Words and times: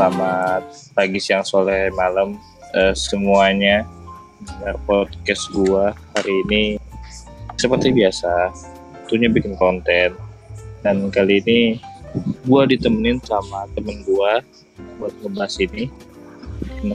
Selamat 0.00 0.64
pagi, 0.96 1.20
siang, 1.20 1.44
sore, 1.44 1.92
malam 1.92 2.40
eh, 2.72 2.96
semuanya. 2.96 3.84
Dengar 4.40 4.80
podcast 4.88 5.44
gua 5.52 5.92
hari 6.16 6.40
ini 6.48 6.80
seperti 7.60 7.92
biasa, 7.92 8.48
tentunya 9.04 9.28
bikin 9.28 9.60
konten. 9.60 10.16
Dan 10.80 11.12
kali 11.12 11.44
ini 11.44 11.60
gua 12.48 12.64
ditemenin 12.64 13.20
sama 13.28 13.68
temen 13.76 14.00
gua 14.08 14.40
buat 14.96 15.12
ngebahas 15.20 15.60
ini. 15.68 15.92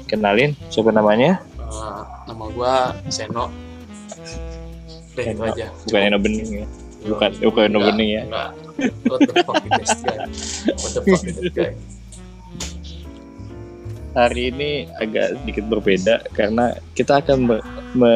Kenalin 0.09 0.57
siapa 0.73 0.89
namanya? 0.89 1.45
Eh, 1.61 2.01
nama 2.25 2.45
gua 2.57 2.89
Seno. 3.13 3.53
Deh 5.13 5.29
itu 5.29 5.45
Seno. 5.45 5.53
aja. 5.53 5.69
Bukan 5.85 6.01
Eno 6.09 6.17
Bening 6.17 6.49
ya. 6.57 6.67
Bukan, 7.05 7.29
bukan 7.37 7.63
Eno 7.69 7.79
Bening 7.85 8.09
ya. 8.17 8.21
Enggak. 8.25 8.49
What 9.05 9.19
the 9.29 9.33
fuck 9.45 9.61
is 9.61 9.71
this 9.77 9.93
guy? 10.01 10.17
What 10.73 10.89
the 10.89 11.01
fuck 11.05 11.21
is 11.21 11.37
this 11.37 11.53
guy? 11.53 11.77
Hari 14.15 14.49
ini 14.49 14.71
agak 14.97 15.35
sedikit 15.43 15.67
berbeda 15.67 16.23
karena 16.31 16.71
kita 16.95 17.19
akan 17.19 17.51
me, 17.51 17.57
me, 17.93 18.13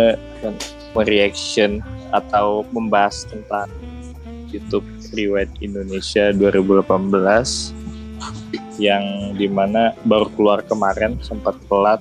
reaction 0.95 1.83
atau 2.09 2.63
membahas 2.71 3.27
tentang 3.27 3.67
YouTube 4.49 4.87
Riwayat 5.13 5.51
Indonesia 5.61 6.33
2018 6.33 6.81
yang 8.79 9.03
di 9.35 9.45
mana 9.45 9.93
baru 10.07 10.31
keluar 10.33 10.63
kemarin 10.65 11.19
sempat 11.21 11.53
telat 11.67 11.99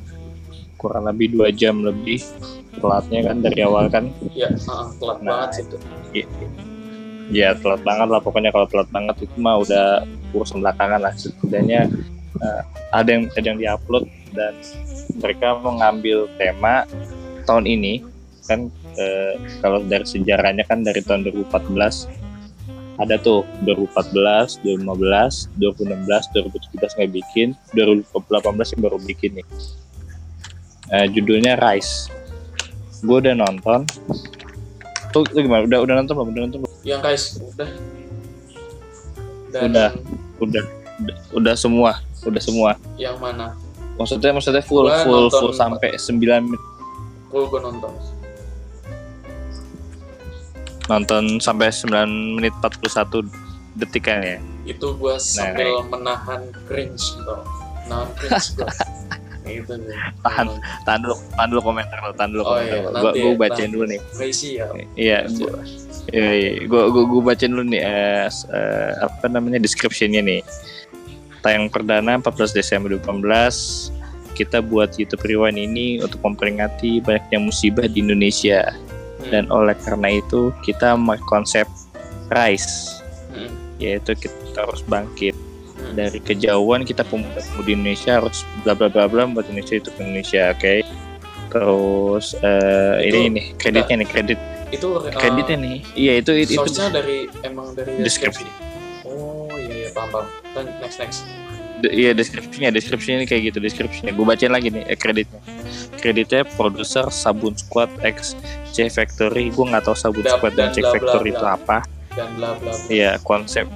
kurang 0.78 1.10
lebih 1.10 1.34
dua 1.34 1.50
jam 1.50 1.82
lebih 1.82 2.22
telatnya 2.78 3.26
kan 3.28 3.42
dari 3.42 3.60
awal 3.66 3.90
kan 3.90 4.08
Ya, 4.30 4.46
uh, 4.70 4.86
telat 4.96 5.18
Nah. 5.20 5.44
banget 5.44 5.50
sih 5.52 5.62
itu. 5.66 5.76
ya 7.28 7.52
telat 7.58 7.82
banget 7.84 8.08
lah 8.08 8.22
pokoknya 8.22 8.55
kalau 8.55 8.64
telat 8.70 8.88
banget 8.88 9.27
itu 9.27 9.36
mah 9.36 9.60
udah 9.60 10.06
urusan 10.33 10.64
belakangan 10.64 11.02
lah 11.02 11.12
setidaknya 11.12 11.90
eh, 12.42 12.62
ada 12.94 13.08
yang 13.08 13.25
ada 13.34 13.47
yang 13.47 13.58
diupload 13.58 14.05
dan 14.33 14.55
mereka 15.19 15.58
mengambil 15.58 16.31
tema 16.39 16.86
tahun 17.48 17.64
ini 17.64 18.05
kan 18.47 18.72
eh, 18.97 19.34
kalau 19.61 19.84
dari 19.84 20.05
sejarahnya 20.05 20.64
kan 20.64 20.80
dari 20.84 21.00
tahun 21.05 21.27
2014 21.28 22.19
ada 22.98 23.14
tuh 23.14 23.47
2014, 23.62 24.58
2015, 24.67 25.55
2016, 25.55 26.34
2017 26.34 26.98
nggak 26.98 27.12
bikin, 27.14 27.55
2018 27.70 28.75
yang 28.75 28.80
baru 28.83 28.98
bikin 28.98 29.39
nih. 29.39 29.47
Eh, 30.91 31.06
judulnya 31.14 31.55
Rise. 31.62 32.11
Gue 33.06 33.23
udah 33.23 33.39
nonton. 33.39 33.86
Tuh, 35.14 35.23
lu 35.30 35.47
gimana? 35.47 35.62
Udah 35.62 35.78
udah 35.86 35.95
nonton 36.02 36.12
belum? 36.19 36.28
Udah 36.34 36.42
nonton 36.42 36.58
belum? 36.67 36.75
Yang 36.83 37.00
guys, 37.06 37.25
udah. 37.39 37.70
Dan 39.55 39.62
Udah. 39.70 39.91
udah 40.42 40.64
udah, 40.98 41.17
udah 41.39 41.55
semua 41.55 42.02
udah 42.22 42.41
semua 42.41 42.70
yang 42.97 43.14
mana? 43.16 43.55
maksudnya 43.94 44.30
maksudnya 44.30 44.61
full 44.61 44.84
Gua 44.84 45.02
full 45.02 45.22
nonton 45.27 45.41
full 45.41 45.52
sampai 45.52 45.91
9 45.92 46.19
menit 46.44 46.62
Full 47.28 47.44
gua 47.47 47.61
nonton. 47.62 47.92
nonton 50.89 51.36
sampai 51.39 51.69
9 51.69 51.92
menit 52.34 52.55
41 52.58 53.28
detik 53.77 54.05
kan 54.05 54.20
ya 54.20 54.39
Itu 54.66 54.92
gua 54.94 55.16
sambil 55.16 55.80
menahan 55.83 56.48
cringe 56.64 57.00
gitu. 57.14 57.36
Nahan 57.86 58.08
cringe 58.14 58.48
gua. 58.55 58.69
itu 59.48 59.72
nih. 59.80 59.96
Tahan. 60.20 60.44
tahan 60.84 61.00
dulu 61.00 61.14
tahan 61.33 61.48
dulu 61.48 61.61
komentar 61.62 61.96
lo 61.98 62.12
tahan 62.12 62.30
dulu 62.30 62.42
Oh 62.42 62.52
komentar 62.55 62.77
iya, 62.77 62.89
nanti 62.91 63.19
gua 63.19 63.24
ya, 63.24 63.36
bacain 63.39 63.61
nanti. 63.62 63.72
dulu 63.72 63.84
nih 63.86 64.00
Crazy 64.12 64.48
ya. 64.55 64.66
iya 64.94 65.19
gua 65.27 65.52
iya, 66.11 66.28
iya. 66.34 66.50
gua 66.64 66.83
gua, 66.86 67.02
gua 67.06 67.22
bacain 67.27 67.48
dulu 67.48 67.64
nih 67.66 67.80
s- 68.27 68.44
eh, 68.46 68.92
apa 68.98 69.24
namanya 69.27 69.56
description-nya 69.58 70.20
nih 70.20 70.41
tayang 71.41 71.69
perdana 71.69 72.17
14 72.17 72.52
Desember 72.52 72.92
2018 72.95 73.95
kita 74.35 74.62
buat 74.62 74.95
YouTube 74.95 75.24
Rewind 75.24 75.58
ini 75.58 75.98
untuk 75.98 76.23
memperingati 76.23 77.02
banyaknya 77.02 77.39
musibah 77.39 77.86
di 77.86 77.98
Indonesia 78.01 78.70
Hmm. 79.18 79.30
dan 79.35 79.45
oleh 79.51 79.74
karena 79.74 80.14
itu 80.14 80.55
kita 80.62 80.95
konsep 81.27 81.67
rise 82.30 83.02
Hmm. 83.35 83.51
yaitu 83.77 84.14
kita 84.14 84.62
harus 84.62 84.86
bangkit 84.86 85.35
Hmm. 85.74 85.95
dari 85.95 86.23
kejauhan 86.23 86.86
kita 86.86 87.02
pemuda-pemudi 87.02 87.74
Indonesia 87.74 88.23
harus 88.23 88.46
bla 88.62 88.79
bla 88.79 88.86
bla 88.86 89.11
bla 89.11 89.27
buat 89.27 89.46
Indonesia 89.46 89.74
itu 89.74 89.91
Indonesia 89.98 90.55
oke 90.55 90.86
terus 91.48 92.39
eh, 92.39 93.11
Itu- 93.11 93.17
ini 93.17 93.29
nih 93.33 93.45
kreditnya 93.57 93.96
nih 93.98 94.08
kredit 94.08 94.39
itu 94.68 94.86
uh, 94.86 95.11
kreditnya 95.11 95.57
nih 95.57 95.79
iya 95.96 96.12
itu 96.20 96.30
itu, 96.36 96.52
itu 96.55 96.83
dari 96.92 97.27
emang 97.42 97.73
dari 97.74 97.98
deskripsi 97.98 98.45
Oh 99.02 99.48
iya 99.57 99.89
iya 99.89 99.91
paham 99.91 100.12
paham. 100.12 100.27
Next 100.80 100.98
next. 100.98 101.20
Iya 101.79 102.11
deskripsinya 102.11 102.74
deskripsinya 102.74 103.23
ini 103.23 103.27
kayak 103.27 103.42
gitu 103.55 103.58
deskripsinya. 103.63 104.11
Gue 104.11 104.27
bacain 104.27 104.51
lagi 104.51 104.67
nih 104.69 104.83
eh, 104.85 104.98
kreditnya. 104.98 105.39
Kreditnya 105.95 106.42
produser 106.42 107.07
Sabun 107.08 107.55
Squad 107.55 107.86
X 108.02 108.35
C 108.68 108.91
Factory. 108.91 109.55
Gue 109.55 109.63
nggak 109.63 109.86
tahu 109.86 109.95
Sabun 109.95 110.27
Dan- 110.27 110.35
Squad 110.35 110.58
dan 110.58 110.70
dan 110.70 110.74
C 110.74 110.79
bla, 110.83 110.91
Factory 110.91 111.30
bla. 111.30 111.39
itu 111.39 111.47
apa. 111.47 111.79
Dan 112.13 112.29
bla 112.35 112.51
bla 112.58 112.74
bla. 112.74 112.91
Iya 112.91 113.23
konsep. 113.23 113.70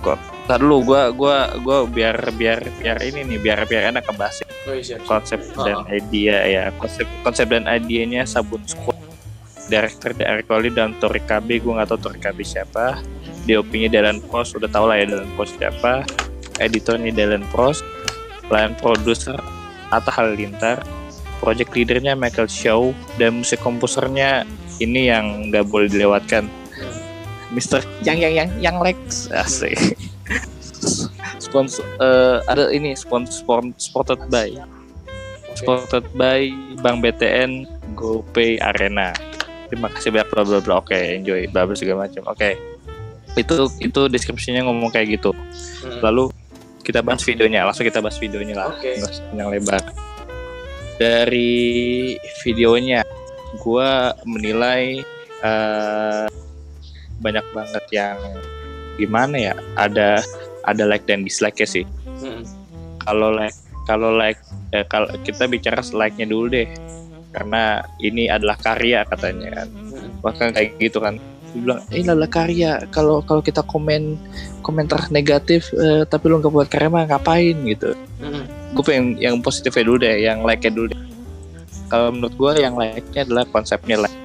Kok. 0.00 0.16
Ntar 0.46 0.62
dulu 0.62 0.76
gua 0.86 1.10
gua 1.10 1.36
gua 1.58 1.82
biar 1.84 2.30
biar 2.32 2.62
biar 2.78 2.96
ini 3.02 3.26
nih 3.26 3.38
biar 3.42 3.66
biar 3.66 3.90
enak 3.90 4.06
ngebahas 4.06 4.46
Oh 4.66 4.72
iya 4.72 4.96
konsep 5.02 5.42
Ah, 5.58 5.64
dan 5.66 5.78
idea 5.90 6.38
ya. 6.46 6.64
Konsep 6.78 7.04
konsep 7.20 7.50
dan 7.50 7.66
idenya 7.66 8.22
sabun 8.24 8.62
squad 8.64 8.96
director 9.66 10.14
Eric 10.16 10.46
Colli 10.46 10.70
dan 10.70 10.94
Tori 10.96 11.18
KB 11.18 11.58
gue 11.58 11.72
nggak 11.74 11.90
tahu 11.90 11.98
Tori 12.00 12.22
KB 12.22 12.38
siapa 12.40 13.02
DOP-nya 13.46 13.88
Dylan 13.88 14.18
Post 14.26 14.58
udah 14.58 14.68
tau 14.68 14.90
lah 14.90 14.98
ya 14.98 15.06
Dylan 15.08 15.30
Post 15.38 15.56
siapa. 15.56 16.02
Editornya 16.58 17.14
Dylan 17.14 17.46
Post 17.54 17.86
line 18.50 18.74
producer 18.78 19.38
Atta 19.94 20.10
Halilintar. 20.10 20.82
Project 21.38 21.76
leadernya 21.76 22.16
Michael 22.16 22.48
Shaw 22.48 22.90
dan 23.20 23.44
musik 23.44 23.60
komposernya 23.60 24.48
ini 24.80 25.12
yang 25.12 25.52
nggak 25.52 25.68
boleh 25.68 25.86
dilewatkan. 25.86 26.48
Mister 27.52 27.84
yang 28.02 28.18
yang 28.18 28.32
yang 28.34 28.48
yang 28.58 28.76
Lex. 28.82 29.30
Asik. 29.30 29.76
Sponsor 31.38 31.84
eh, 32.02 32.38
ada 32.50 32.72
ini 32.72 32.96
sponsor 32.98 33.70
supported 33.78 34.18
by 34.32 34.50
supported 35.54 36.04
by 36.16 36.50
Bank 36.82 37.04
BTN 37.04 37.68
GoPay 37.94 38.58
Arena. 38.60 39.14
Terima 39.70 39.92
kasih 39.92 40.10
banyak 40.14 40.28
bla 40.32 40.42
bla 40.42 40.58
bla. 40.60 40.74
Oke 40.82 40.96
enjoy 40.96 41.46
bla 41.52 41.68
bla 41.68 41.76
segala 41.76 42.08
macam. 42.08 42.26
Oke 42.32 42.75
itu 43.36 43.68
itu 43.84 44.00
deskripsinya 44.08 44.64
ngomong 44.66 44.90
kayak 44.90 45.20
gitu. 45.20 45.30
Hmm. 45.84 46.00
lalu 46.02 46.32
kita 46.82 47.02
bahas 47.02 47.22
videonya 47.26 47.66
langsung 47.66 47.84
kita 47.84 47.98
bahas 47.98 48.16
videonya 48.16 48.54
lah. 48.56 48.72
Usah 48.78 49.22
panjang 49.30 49.50
lebar. 49.50 49.82
Dari 50.96 52.14
videonya 52.46 53.04
gua 53.60 54.14
menilai 54.24 55.02
eh, 55.42 56.26
banyak 57.20 57.46
banget 57.52 57.84
yang 57.90 58.16
gimana 58.96 59.52
ya 59.52 59.54
ada 59.76 60.22
ada 60.64 60.84
like 60.88 61.04
dan 61.04 61.26
dislike 61.26 61.58
ya 61.60 61.68
sih. 61.68 61.84
Hmm. 62.16 62.42
kalau 63.04 63.28
like 63.28 63.54
kalau 63.84 64.16
like 64.16 64.40
eh, 64.72 64.82
kalau 64.88 65.06
kita 65.22 65.44
bicara 65.50 65.82
like 65.92 66.16
nya 66.16 66.24
dulu 66.24 66.48
deh. 66.48 66.70
Karena 67.36 67.84
ini 68.00 68.32
adalah 68.32 68.56
karya 68.56 69.04
katanya 69.04 69.62
kan. 69.62 69.68
Hmm. 69.68 70.08
bahkan 70.24 70.48
kayak 70.54 70.78
gitu 70.80 71.02
kan 71.02 71.20
bilang 71.62 71.80
ini 71.92 72.08
adalah 72.08 72.30
karya 72.30 72.84
kalau 72.92 73.20
kalau 73.24 73.40
kita 73.40 73.64
komen 73.64 74.16
komentar 74.60 75.06
negatif 75.14 75.70
eh, 75.76 76.02
tapi 76.08 76.26
lu 76.26 76.42
nggak 76.42 76.52
buat 76.52 76.68
karya 76.68 76.90
mah 76.90 77.06
ngapain? 77.06 77.56
Gitu. 77.66 77.94
Hmm. 78.20 78.44
gue 78.76 78.84
pengen 78.84 79.16
yang 79.16 79.40
positifnya 79.40 79.84
dulu 79.88 79.98
deh 80.04 80.16
yang 80.20 80.44
like 80.44 80.60
nya 80.60 80.72
dulu 80.72 80.92
deh. 80.92 81.00
Kalau 81.88 82.12
menurut 82.12 82.34
gue 82.36 82.50
yang 82.60 82.74
like 82.76 83.06
nya 83.16 83.24
adalah 83.24 83.44
konsepnya 83.48 83.96
like. 84.04 84.18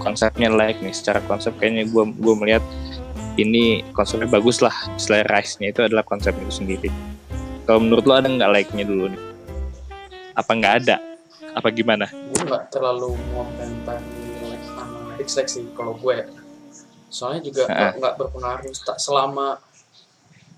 Konsepnya 0.00 0.48
like 0.48 0.80
nih 0.80 0.94
secara 0.94 1.20
konsep 1.28 1.52
kayaknya 1.60 1.84
gue 1.90 2.04
gue 2.16 2.34
melihat 2.38 2.64
ini 3.36 3.84
konsepnya 3.92 4.30
bagus 4.30 4.64
lah 4.64 4.72
selain 4.96 5.28
rise 5.28 5.60
nya 5.60 5.70
itu 5.70 5.84
adalah 5.84 6.06
konsep 6.06 6.32
itu 6.40 6.64
sendiri. 6.64 6.88
Kalau 7.68 7.84
menurut 7.84 8.08
lo 8.08 8.16
ada 8.16 8.32
nggak 8.32 8.50
like 8.54 8.70
nya 8.72 8.88
dulu 8.88 9.12
nih? 9.12 9.22
Apa 10.32 10.50
nggak 10.56 10.74
ada? 10.86 10.96
Apa 11.52 11.68
gimana? 11.68 12.08
Gue 12.08 12.42
nggak 12.48 12.72
terlalu 12.72 13.12
ngomentari 13.34 14.17
dislike 15.28 15.52
sih 15.52 15.68
kalau 15.76 15.92
gue. 16.00 16.24
Soalnya 17.12 17.44
juga 17.44 17.68
nggak 17.68 18.14
berpengaruh 18.16 18.72
tak 18.84 18.96
selama 18.96 19.60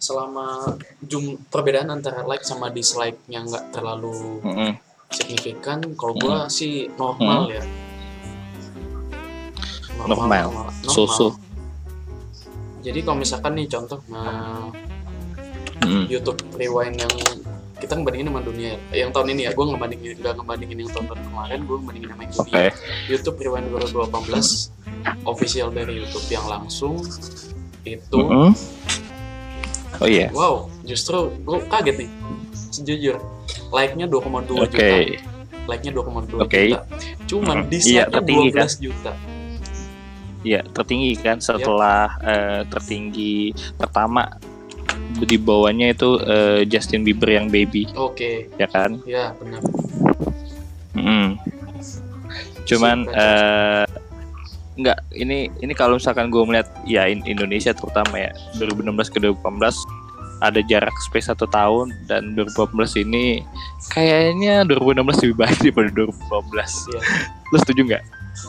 selama 0.01 0.81
jum 1.05 1.37
perbedaan 1.53 1.93
antara 1.93 2.25
like 2.25 2.41
sama 2.41 2.73
dislike-nya 2.73 3.45
nggak 3.45 3.69
terlalu 3.69 4.41
Mm-mm. 4.41 4.73
signifikan 5.13 5.85
kalau 5.93 6.17
gue 6.17 6.37
sih 6.49 6.89
normal 6.97 7.53
ya 7.53 7.61
Normal. 10.81 10.89
so-so 10.89 11.37
jadi 12.81 13.05
kalau 13.05 13.21
misalkan 13.21 13.53
nih 13.61 13.69
contoh 13.69 14.01
nah, 14.09 14.73
Mm-mm. 15.85 16.09
YouTube 16.09 16.41
Rewind 16.57 16.97
yang 16.97 17.13
kita 17.81 17.97
ngebandingin 17.97 18.29
sama 18.29 18.43
dunia 18.45 18.71
ya. 18.93 18.97
yang 19.01 19.11
tahun 19.11 19.27
ini 19.33 19.41
ya. 19.49 19.51
Gue 19.51 19.65
ngebandingin 19.67 20.15
nggak 20.21 20.35
ngebandingin 20.37 20.77
yang 20.79 20.91
tahun 20.93 21.07
kemarin 21.19 21.59
gue 21.65 21.77
ngebandingin 21.81 22.09
sama 22.09 22.23
yang 22.23 22.33
dunia 22.37 22.73
YouTube 23.09 23.37
Rewind 23.41 23.67
2018 23.73 25.25
official 25.25 25.69
dari 25.73 25.93
YouTube 25.99 26.27
yang 26.29 26.45
langsung. 26.45 27.01
Itu 27.83 28.19
Mm-mm. 28.21 28.53
oh 29.99 30.09
iya. 30.09 30.29
Wow 30.31 30.69
justru 30.85 31.33
gue 31.41 31.59
kaget 31.67 31.97
nih. 32.05 32.11
Jujur 32.81 33.17
like-nya 33.71 34.07
2,2 34.07 34.57
Oke. 34.57 34.69
juta. 34.69 34.97
Like-nya 35.69 35.91
2,2 35.93 36.41
Oke. 36.41 36.61
juta. 36.69 36.81
Cuman 37.27 37.57
Mhm. 37.57 37.65
Iya, 37.65 37.71
dislike-nya 37.71 38.05
tertinggi, 38.11 38.49
12 38.51 38.75
juta. 38.79 39.13
Iya, 40.41 40.61
tertinggi 40.73 41.13
kan 41.21 41.37
setelah 41.39 42.17
eh, 42.25 42.61
tertinggi 42.67 43.53
pertama 43.77 44.25
di 45.21 45.37
bawahnya 45.37 45.91
itu 45.91 46.17
eh, 46.21 46.63
Justin 46.65 47.03
Bieber 47.03 47.29
yang 47.29 47.47
baby, 47.47 47.87
oke 47.93 48.51
ya 48.55 48.67
kan? 48.67 48.99
ya 49.03 49.35
benar 49.37 49.61
Mm. 50.91 51.39
Cuman 52.67 53.07
eh 53.09 53.87
nggak 54.75 54.99
ini 55.13 55.53
ini 55.59 55.73
kalau 55.73 55.97
misalkan 55.97 56.29
gue 56.29 56.43
melihat 56.43 56.67
ya 56.83 57.05
in- 57.07 57.25
Indonesia 57.25 57.71
terutama 57.71 58.17
ya 58.17 58.31
2016 58.57 59.13
ke 59.13 59.19
2018 59.21 59.77
ada 60.41 60.61
jarak 60.65 60.93
space 61.05 61.29
satu 61.29 61.45
tahun 61.47 61.93
dan 62.09 62.33
2018 62.35 63.05
ini 63.05 63.45
kayaknya 63.93 64.65
2016 64.67 65.21
lebih 65.21 65.37
baik 65.37 65.59
daripada 65.65 65.89
2015. 65.95 66.91
Iya. 66.91 67.01
Lo 67.47 67.57
setuju 67.61 67.81
nggak? 67.87 68.05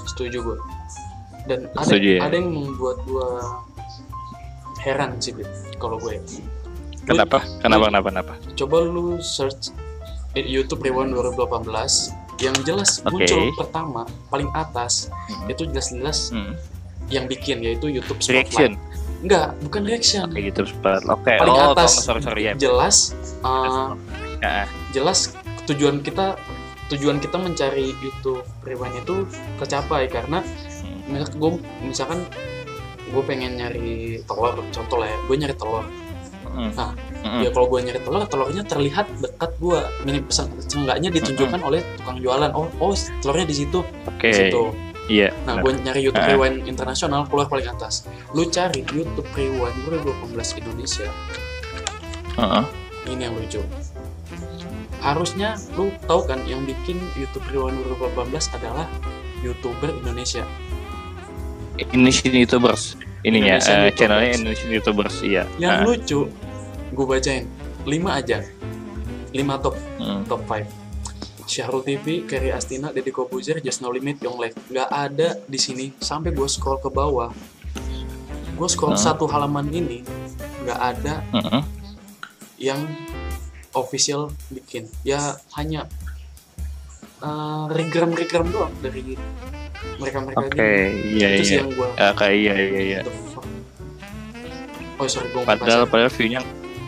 setuju 0.08 0.38
gue 0.42 0.58
dan 1.46 1.60
ada 1.74 1.84
Setuju 1.84 2.10
ya? 2.16 2.20
ada 2.24 2.36
yang 2.38 2.48
membuat 2.48 2.98
gue 3.04 3.28
heran 4.82 5.18
sih 5.18 5.34
kalau 5.78 5.98
gue 5.98 6.18
Kenapa? 7.02 7.42
Kenapa? 7.60 7.90
Kenapa? 7.90 8.10
Kenapa? 8.10 8.34
coba 8.54 8.78
lu 8.80 9.18
search 9.18 9.74
di 10.32 10.42
YouTube 10.44 10.82
Rewind 10.82 11.12
2018 11.12 11.68
yang 12.40 12.56
jelas 12.64 13.02
Oke. 13.04 13.22
muncul 13.22 13.42
pertama 13.56 14.02
paling 14.30 14.50
atas 14.52 15.10
Hmm. 15.28 15.46
itu 15.48 15.66
jelas-jelas 15.68 16.32
Hmm. 16.32 16.54
yang 17.08 17.26
bikin 17.26 17.60
yaitu 17.60 17.90
YouTube 17.90 18.18
Spotlight. 18.18 18.48
Reaction 18.48 18.72
Enggak, 19.22 19.54
bukan 19.62 19.82
reaction. 19.84 20.28
kayak 20.34 20.46
gitu 20.50 20.62
seperti 20.68 21.06
Oke. 21.08 21.34
Paling 21.38 21.54
oh, 21.54 21.74
atas. 21.74 21.92
sorry 22.02 22.22
sorry 22.22 22.42
ya. 22.44 22.54
Jelas 22.56 23.14
uh, 23.42 23.94
Ya, 24.42 24.66
jelas 24.92 25.38
tujuan 25.68 26.02
kita 26.02 26.34
tujuan 26.90 27.18
kita 27.18 27.38
mencari 27.38 27.94
YouTube 27.96 28.42
Rewind 28.62 28.98
itu 29.00 29.30
tercapai 29.58 30.06
karena 30.08 30.42
Hmm. 31.06 31.22
gue 31.28 31.52
misalkan 31.84 32.26
gue 33.12 33.24
pengen 33.24 33.52
nyari 33.56 33.92
telur 34.24 34.56
contoh 34.72 34.98
lah 34.98 35.08
ya 35.08 35.18
gue 35.22 35.36
nyari 35.38 35.56
telur 35.56 35.86
Mm. 36.52 36.76
Nah, 36.76 36.92
Mm-mm. 37.24 37.48
ya 37.48 37.50
kalau 37.56 37.72
gue 37.72 37.80
nyari 37.80 38.04
telur 38.04 38.28
telurnya 38.28 38.68
terlihat 38.68 39.08
dekat 39.24 39.56
gue 39.56 39.80
minim 40.04 40.28
pesan 40.28 40.52
seenggaknya 40.60 41.08
ditunjukkan 41.08 41.64
oleh 41.64 41.80
tukang 41.96 42.20
jualan 42.20 42.52
oh 42.52 42.68
oh 42.76 42.92
telurnya 43.24 43.48
di 43.48 43.56
situ 43.56 43.80
Oke. 44.04 44.28
di 44.28 44.36
situ 44.36 44.64
Iya. 45.08 45.32
nah 45.48 45.64
gue 45.64 45.72
nyari 45.72 46.04
YouTube 46.04 46.20
Ah. 46.20 46.28
Rewind 46.28 46.68
internasional 46.68 47.24
keluar 47.32 47.48
paling 47.48 47.72
atas 47.72 48.04
lu 48.36 48.52
cari 48.52 48.84
YouTube 48.84 49.32
Rewind 49.32 49.80
2018 49.88 50.60
Indonesia 50.60 51.08
Heeh. 52.36 52.64
ini 53.08 53.22
yang 53.24 53.36
lucu 53.40 53.64
harusnya 55.00 55.56
lu 55.74 55.88
tahu 56.06 56.28
kan 56.28 56.44
yang 56.46 56.68
bikin 56.68 57.00
YouTube 57.16 57.48
Rewind 57.48 57.80
2018 57.96 58.28
adalah 58.60 58.92
youtuber 59.40 59.88
Indonesia 59.90 60.44
Indonesian 61.90 62.34
YouTubers 62.36 62.96
ininya 63.22 63.58
Indonesian 63.58 63.72
eh, 63.72 63.82
YouTubers. 63.82 63.98
channelnya 63.98 64.32
Indonesian 64.34 64.72
YouTubers 64.72 65.16
iya. 65.22 65.44
yang 65.58 65.74
Ah. 65.74 65.84
lucu 65.84 66.20
gue 66.92 67.06
bacain 67.08 67.46
5 67.82 67.90
aja 68.12 68.38
5 69.32 69.58
top 69.58 69.76
Mm. 69.98 70.22
top 70.26 70.42
5 70.46 70.68
Syahrul 71.44 71.84
TV, 71.84 72.24
Kerry 72.24 72.48
Astina, 72.50 72.90
Deddy 72.90 73.12
Kobuzer, 73.12 73.60
Just 73.60 73.80
No 73.80 73.90
Limit, 73.90 74.20
Young 74.20 74.38
Life 74.38 74.56
nggak 74.68 74.88
ada 74.88 75.36
di 75.44 75.58
sini 75.58 75.92
sampai 75.94 76.32
gue 76.32 76.48
scroll 76.48 76.78
ke 76.78 76.88
bawah 76.88 77.28
gue 78.52 78.68
scroll 78.68 78.94
Hmm. 78.94 79.04
satu 79.04 79.26
halaman 79.26 79.68
ini 79.68 80.00
nggak 80.62 80.80
ada 80.80 81.20
Mm-mm. 81.32 81.62
yang 82.58 82.80
official 83.72 84.30
bikin 84.48 84.86
ya 85.02 85.20
hanya 85.54 85.88
uh, 87.22 87.66
regram 87.72 88.12
regram 88.12 88.46
doang 88.50 88.74
dari 88.82 89.16
mereka 89.98 90.18
mereka 90.22 90.42
Oke, 90.46 90.72
iya 91.14 91.28
itu 91.38 91.44
sih 91.46 91.56
iya. 91.58 91.62
yang 91.66 91.72
gue 91.74 91.90
Oke, 91.90 92.28
iya 92.30 92.54
iya 92.54 92.82
iya. 92.82 93.00
oh 94.98 95.08
sorry 95.10 95.30
gue 95.30 95.42
Padahal 95.42 95.86
padahal 95.90 96.12
view-nya 96.12 96.42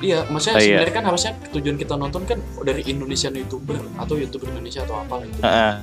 iya 0.04 0.20
maksudnya 0.28 0.58
Ah, 0.58 0.62
iya. 0.62 0.68
sebenarnya 0.78 0.96
kan 0.96 1.06
harusnya 1.08 1.32
tujuan 1.56 1.78
kita 1.80 1.94
nonton 1.96 2.22
kan 2.28 2.38
dari 2.62 2.84
Indonesian 2.86 3.34
youtuber 3.34 3.80
atau 3.96 4.20
youtuber 4.20 4.52
Indonesia 4.52 4.84
atau 4.84 5.00
apa 5.00 5.24
gitu 5.24 5.40
Heeh. 5.42 5.74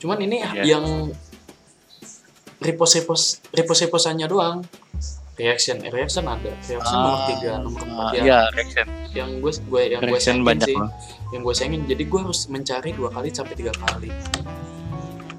cuman 0.00 0.18
ini 0.22 0.36
Iya. 0.40 0.62
yang 0.76 0.84
repost 2.62 2.94
repost 2.96 3.26
repost 3.52 3.80
repostannya 3.84 4.24
doang 4.24 4.62
reaction 5.34 5.76
eh, 5.78 5.90
reaction 5.90 6.24
ada 6.24 6.46
reaction 6.62 6.94
nomor 6.94 7.20
tiga 7.26 7.52
nomor 7.58 7.80
empat 7.82 8.04
Ah, 8.04 8.10
ya 8.12 8.22
Iya, 8.22 8.40
reaction. 8.52 8.86
yang 9.12 9.30
gue 9.38 9.52
gue 9.52 9.82
yang 9.88 10.00
gue 10.02 10.18
sayangin 10.18 10.44
banyak 10.44 10.66
sih 10.66 10.76
loh. 10.76 10.90
yang 11.30 11.40
gue 11.42 11.54
sayangin 11.54 11.82
jadi 11.84 12.02
gue 12.04 12.20
harus 12.20 12.40
mencari 12.46 12.90
dua 12.90 13.08
kali 13.08 13.28
sampai 13.28 13.54
tiga 13.54 13.72
kali 13.74 14.10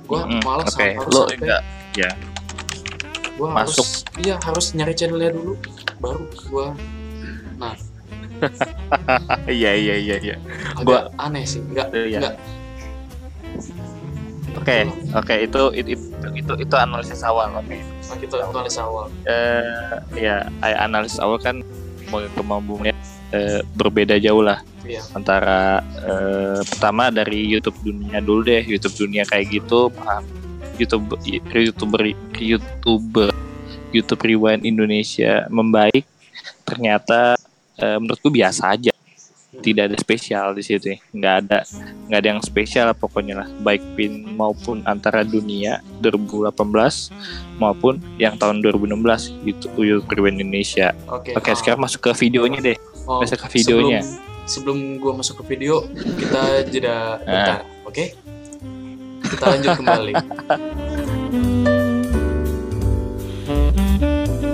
gue 0.05 0.19
Mm-mm, 0.19 0.41
malah 0.41 0.63
Oke, 0.63 0.75
sam- 0.75 0.95
harus 0.95 1.11
lo 1.11 1.21
sampai 1.23 1.37
enggak 1.39 1.61
ya. 1.95 2.11
gue 3.31 3.47
harus 3.49 3.77
iya 4.17 4.35
harus 4.37 4.65
nyari 4.71 4.93
channelnya 4.93 5.31
dulu 5.31 5.53
baru 5.97 6.21
gue 6.27 6.67
Iya 9.47 9.71
iya 9.73 9.95
iya 9.95 10.15
iya. 10.19 10.35
agak 10.75 10.83
Gua- 10.83 11.07
aneh 11.17 11.43
sih 11.43 11.63
nggak 11.63 11.87
Iya. 11.93 12.19
nggak 12.19 12.35
Oke, 14.65 14.81
oke 15.13 15.35
itu 15.45 15.61
itu 15.77 15.93
itu 15.93 16.25
itu, 16.41 16.53
itu 16.57 16.73
analisis 16.73 17.21
awal. 17.21 17.53
Oke. 17.53 17.77
nah, 17.77 18.17
kita 18.17 18.49
tulis 18.49 18.77
awal 18.81 19.13
Eh 19.29 19.93
ya, 20.17 20.49
analisis 20.81 21.21
awal 21.21 21.37
kan 21.37 21.61
kemampuannya 22.09 22.97
eh, 23.29 23.61
berbeda 23.77 24.17
jauh 24.17 24.41
lah 24.41 24.61
iya 24.85 25.01
antara 25.13 25.81
eh, 26.01 26.61
pertama 26.65 27.09
dari 27.09 27.45
YouTube 27.45 27.77
dunia 27.81 28.21
dulu 28.21 28.41
deh 28.45 28.61
YouTube 28.65 29.05
dunia 29.05 29.25
kayak 29.25 29.53
gitu 29.53 29.89
paham 29.93 30.25
YouTube 30.81 31.13
youtuber 31.53 32.01
youtuber 32.37 33.29
YouTube 33.93 34.21
Rewind 34.25 34.65
Indonesia 34.65 35.45
membaik 35.49 36.05
ternyata 36.65 37.37
eh, 37.77 37.97
menurutku 37.97 38.29
biasa 38.29 38.73
aja 38.73 38.93
tidak 39.61 39.93
ada 39.93 39.97
spesial 39.99 40.55
di 40.57 40.63
situ 40.65 40.95
ya. 40.95 40.97
nggak 41.13 41.35
ada 41.45 41.59
nggak 42.09 42.19
ada 42.19 42.29
yang 42.35 42.41
spesial 42.43 42.87
pokoknya 42.97 43.43
lah 43.43 43.47
baik 43.61 43.83
pin 43.95 44.25
maupun 44.35 44.81
antara 44.87 45.21
dunia 45.23 45.79
2018 46.03 46.51
maupun 47.59 48.01
yang 48.19 48.35
tahun 48.35 48.59
2016 48.59 49.45
YouTube 49.47 49.73
YouTube 49.77 50.11
Rewind 50.11 50.41
Indonesia 50.41 50.91
oke 51.07 51.37
oke 51.37 51.49
ah. 51.51 51.55
sekarang 51.55 51.79
masuk 51.81 52.09
ke 52.09 52.11
videonya 52.27 52.59
deh 52.61 52.77
Oh, 53.05 53.21
masuk 53.21 53.37
ke 53.45 53.61
videonya. 53.61 54.01
Sebelum, 54.01 54.49
sebelum 54.49 54.77
gua 54.97 55.13
masuk 55.21 55.45
ke 55.45 55.53
video, 55.53 55.85
kita 55.93 56.65
jeda 56.73 57.21
bentar, 57.21 57.61
oke? 57.85 58.05
Kita 59.25 59.45
lanjut 59.45 59.71
kembali. 59.77 60.13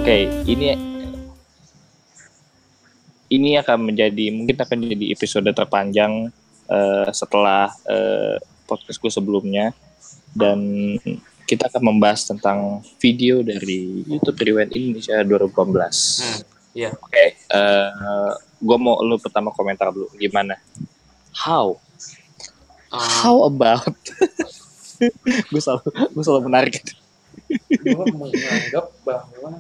Oke, 0.02 0.34
ini 0.50 0.74
ini 3.32 3.56
akan 3.56 3.92
menjadi 3.92 4.26
mungkin 4.36 4.60
akan 4.60 4.78
jadi 4.92 5.06
episode 5.16 5.48
terpanjang 5.56 6.28
eh, 6.68 7.10
setelah 7.16 7.72
eh, 7.88 8.38
podcastku 8.68 9.08
sebelumnya 9.08 9.72
dan 10.36 10.60
kita 11.48 11.68
akan 11.68 11.96
membahas 11.96 12.28
tentang 12.28 12.80
video 13.00 13.44
dari 13.44 14.08
YouTube 14.08 14.40
Rewind 14.40 14.72
Indonesia 14.72 15.20
2018. 15.24 15.52
Hmm, 15.52 16.42
iya. 16.76 16.90
Oke, 16.96 17.26
eh 17.36 18.32
gue 18.62 18.78
mau 18.78 19.02
lu 19.02 19.18
pertama 19.18 19.50
komentar 19.50 19.90
dulu 19.90 20.08
gimana? 20.16 20.56
How? 21.34 21.82
Uh, 22.94 23.02
How 23.02 23.36
about? 23.50 23.98
gue 25.52 25.62
selalu 25.62 25.90
gue 25.90 26.24
selalu 26.24 26.44
menarik. 26.46 26.76
gua 27.84 28.06
menganggap 28.08 28.86
bahwa 29.04 29.60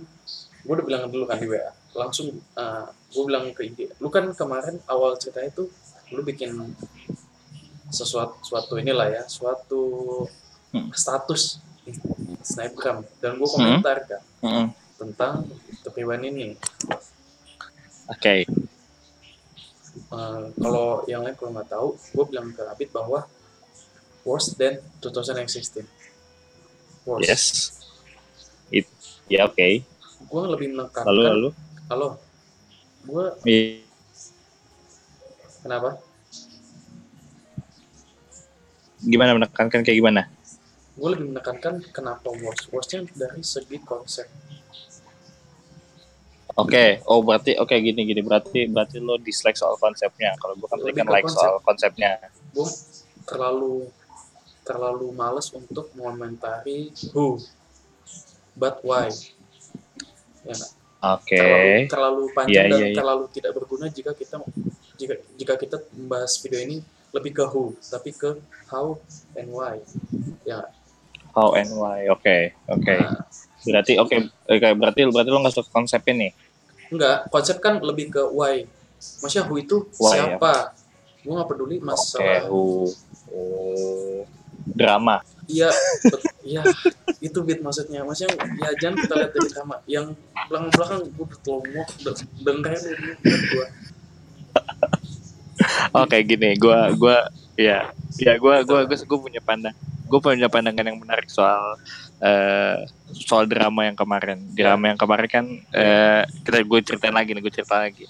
gua 0.63 0.73
udah 0.77 0.85
bilang 0.85 1.09
dulu 1.09 1.27
kan 1.27 1.41
di 1.41 1.47
WA, 1.49 1.71
langsung 1.93 2.27
uh, 2.55 2.85
gua 3.11 3.23
bilang 3.27 3.45
ke 3.51 3.67
IG. 3.67 3.79
Lu 3.99 4.07
kan 4.07 4.27
kemarin 4.31 4.79
awal 4.87 5.15
cerita 5.15 5.41
itu 5.41 5.67
lu 6.11 6.21
bikin 6.21 6.51
sesuatu 7.87 8.39
suatu 8.41 8.79
inilah 8.79 9.07
ya, 9.11 9.23
suatu 9.27 9.81
Hmm. 10.71 10.87
status 10.95 11.59
di 11.83 11.91
snapgram 12.39 13.03
dan 13.19 13.35
gua 13.35 13.49
komentar 13.51 14.07
kan 14.07 14.23
Mm-mm. 14.39 14.65
tentang 14.95 15.43
tepiwan 15.83 16.23
ini. 16.23 16.55
Oke, 18.07 18.47
Uh, 20.07 20.51
kalau 20.55 21.03
yang 21.03 21.23
lain 21.23 21.35
kalau 21.35 21.51
nggak 21.51 21.67
tahu, 21.67 21.87
gue 22.15 22.25
bilang 22.31 22.51
ke 22.51 22.63
Abid 22.63 22.95
bahwa 22.95 23.27
worse 24.23 24.55
than 24.55 24.79
2016. 25.03 25.83
Worse. 27.03 27.27
yes. 27.27 27.43
It, 28.71 28.87
ya 29.27 29.47
oke. 29.47 29.83
Gue 30.27 30.43
lebih 30.47 30.71
menekankan. 30.71 31.07
Lalu 31.11 31.21
lalu. 31.27 31.49
Halo. 31.91 32.15
Gue 33.03 33.27
Iya. 33.43 33.83
kenapa? 35.59 35.99
gimana 39.03 39.35
menekankan 39.35 39.83
kayak 39.83 39.99
gimana? 39.99 40.31
Gue 40.95 41.09
lebih 41.11 41.35
menekankan 41.35 41.83
kenapa 41.91 42.31
worse. 42.31 42.71
Worse-nya 42.71 43.03
dari 43.11 43.43
segi 43.43 43.75
konsep. 43.83 44.23
Oke, 46.55 47.03
oh 47.11 47.19
berarti 47.19 47.59
oke 47.59 47.75
gini 47.75 48.07
gini 48.07 48.23
berarti 48.23 48.71
berarti 48.71 49.03
lo 49.03 49.19
dislike 49.19 49.59
soal 49.59 49.75
konsepnya. 49.75 50.31
Kalau 50.39 50.55
gue 50.55 50.71
kan 50.71 50.79
tadi 50.79 50.95
kan 50.95 51.03
ke 51.03 51.11
like 51.11 51.27
konsep. 51.27 51.43
soal 51.43 51.55
konsepnya. 51.59 52.11
gue 52.55 52.69
terlalu 53.27 53.91
terlalu 54.63 55.11
males 55.11 55.51
untuk 55.51 55.91
mengomentari 55.99 56.95
who 57.11 57.35
but 58.55 58.79
why 58.79 59.11
ya 60.47 60.55
nggak? 60.55 60.80
Oke. 61.01 61.33
terlalu 61.33 61.89
terlalu 61.89 62.23
panjang 62.37 62.53
Iya, 62.53 62.61
dan 62.69 62.77
iya, 62.77 62.87
iya. 62.93 62.97
terlalu 63.01 63.23
tidak 63.33 63.51
berguna 63.57 63.85
jika 63.89 64.13
kita 64.13 64.37
jika 65.01 65.13
jika 65.33 65.53
kita 65.57 65.77
membahas 65.97 66.37
video 66.45 66.61
ini 66.61 66.77
lebih 67.09 67.31
ke 67.33 67.45
who 67.49 67.73
tapi 67.89 68.13
ke 68.13 68.37
how 68.69 68.93
and 69.33 69.49
why 69.49 69.81
ya? 70.45 70.61
How 71.33 71.57
and 71.57 71.73
why? 71.73 72.05
Oke, 72.11 72.53
oke. 72.69 72.95
Nah, 72.95 73.23
Berarti 73.61 73.93
oke, 73.97 74.15
oke 74.45 74.67
berarti 74.77 75.01
berarti 75.09 75.29
lo 75.29 75.39
nggak 75.41 75.53
suka 75.53 75.69
konsep 75.73 76.01
ini. 76.09 76.29
enggak 76.91 77.31
konsep 77.31 77.57
kan 77.63 77.79
lebih 77.79 78.11
ke 78.11 78.19
why 78.35 78.67
maksudnya 79.23 79.47
who 79.47 79.55
itu 79.57 79.87
Why, 79.95 80.11
siapa 80.11 80.75
gue 81.23 81.31
nggak 81.31 81.49
peduli 81.49 81.77
masalah 81.79 82.51
who 82.51 82.89
oh, 83.31 84.21
drama. 84.75 85.23
Iya, 85.51 85.69
iya 86.47 86.61
itu 87.19 87.39
beat 87.43 87.59
maksudnya. 87.59 88.07
Maksudnya 88.07 88.39
ya 88.39 88.69
jangan 88.79 88.95
kita 89.03 89.13
lihat 89.19 89.31
dari 89.35 89.49
drama. 89.51 89.75
Yang 89.85 90.05
belakang-belakang 90.47 90.99
gue 91.11 91.25
bertelomok, 91.27 91.87
lu 92.01 92.11
gue. 93.27 93.65
Oke 95.91 96.17
gini, 96.25 96.57
gua 96.57 96.89
gua 96.95 97.17
ya 97.59 97.91
ya 98.17 98.33
gua 98.39 98.63
gua 98.65 98.87
gua, 98.87 98.97
gua 98.97 99.19
punya 99.21 99.41
pandang 99.43 99.75
gue 100.11 100.19
punya 100.19 100.51
pandangan 100.51 100.83
yang 100.83 100.99
menarik 100.99 101.31
soal 101.31 101.79
eh 102.19 102.83
soal 103.15 103.47
drama 103.47 103.87
yang 103.87 103.95
kemarin. 103.95 104.43
Drama 104.51 104.91
yang 104.91 104.99
kemarin 104.99 105.27
kan 105.31 105.45
eh 105.71 106.21
kita 106.43 106.67
gue 106.67 106.79
ceritain 106.83 107.15
lagi 107.15 107.31
nih, 107.31 107.39
gue 107.39 107.53
cerita 107.53 107.79
lagi. 107.79 108.03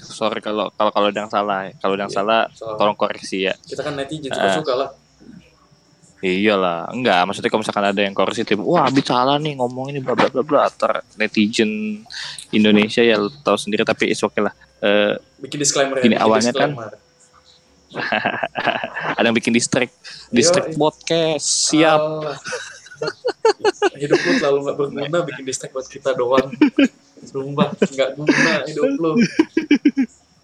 Sorry 0.00 0.42
kalau 0.42 0.74
kalau 0.74 0.90
kalau 0.90 1.06
ada 1.12 1.20
yang 1.22 1.30
salah, 1.30 1.70
kalau 1.78 1.94
ada 1.94 2.08
yang 2.08 2.12
Iya. 2.12 2.18
salah 2.18 2.42
Soal 2.50 2.74
tolong 2.80 2.98
koreksi 2.98 3.46
ya. 3.46 3.54
kita 3.62 3.84
kan 3.86 3.94
netizen 3.94 4.26
Eh. 4.26 4.34
suka-suka 4.34 4.72
lah. 4.74 4.88
Iyalah, 6.20 6.92
enggak. 6.92 7.16
Maksudnya 7.24 7.48
kalau 7.48 7.62
misalkan 7.64 7.86
ada 7.88 8.00
yang 8.04 8.12
koreksi 8.12 8.44
tim, 8.44 8.60
wah 8.60 8.84
abis 8.84 9.08
salah 9.08 9.40
nih 9.40 9.56
ngomong 9.56 9.88
ini 9.88 10.04
bla 10.04 10.12
bla 10.12 10.28
bla 10.28 10.44
bla. 10.44 10.62
Ter 10.68 11.00
netizen 11.16 12.04
Indonesia 12.52 13.00
ya 13.00 13.16
lo 13.16 13.32
tahu 13.32 13.56
sendiri 13.56 13.88
tapi 13.88 14.12
is 14.12 14.20
oke 14.20 14.36
lah. 14.36 14.52
Eh, 14.80 15.16
Bikin 15.40 15.56
disclaimer 15.56 15.96
Gini, 16.00 16.16
ya. 16.16 16.24
awalnya 16.28 16.52
kan 16.52 16.76
ada 19.18 19.24
yang 19.24 19.34
bikin 19.34 19.50
distrik, 19.50 19.88
distrik 20.28 20.76
podcast. 20.76 21.72
Siap. 21.72 22.00
Alah. 22.00 22.36
hidup 23.96 24.20
lu 24.20 24.32
terlalu 24.36 24.58
gak 24.62 24.76
berguna 24.76 25.18
bikin 25.24 25.44
distract 25.44 25.72
buat 25.72 25.88
kita 25.88 26.12
doang. 26.12 26.52
Sumpah, 27.20 27.72
gak 27.72 28.12
guna 28.12 28.60
hidup 28.68 28.92
lu. 28.92 29.12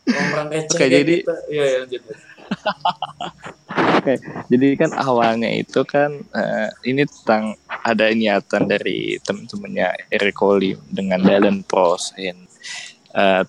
Orang 0.09 0.49
receh 0.49 0.73
Oke, 0.73 0.87
jadi- 0.89 1.21
kita. 1.21 1.35
Iya, 1.47 1.65
ya, 1.65 1.77
lanjut. 1.85 2.03
Jadi 4.47 4.79
kan 4.79 4.95
awalnya 4.95 5.51
itu 5.51 5.83
kan 5.83 6.23
eh, 6.31 6.69
ini 6.87 7.03
tentang 7.05 7.59
ada 7.67 8.07
niatan 8.15 8.71
dari 8.71 9.19
teman-temannya 9.19 10.11
Eric 10.15 10.35
Coley 10.39 10.79
dengan 10.87 11.23
Dylan 11.23 11.67
Pros 11.67 12.15
and, 12.15 12.47
eh, 13.15 13.43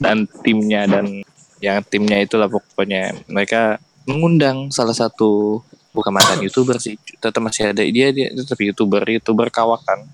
dan 0.00 0.24
timnya 0.40 0.88
dan 0.88 1.20
yang 1.58 1.82
timnya 1.84 2.22
itulah 2.22 2.46
pokoknya 2.46 3.12
mereka 3.26 3.82
mengundang 4.06 4.70
salah 4.70 4.94
satu 4.94 5.60
bukan 5.92 6.14
mantan 6.14 6.40
youtuber 6.40 6.78
sih 6.78 6.94
tetap 7.18 7.42
masih 7.42 7.74
ada 7.74 7.82
dia 7.82 8.14
dia 8.14 8.30
tetap 8.30 8.56
youtuber 8.62 9.02
youtuber 9.04 9.50
kawakan 9.50 10.06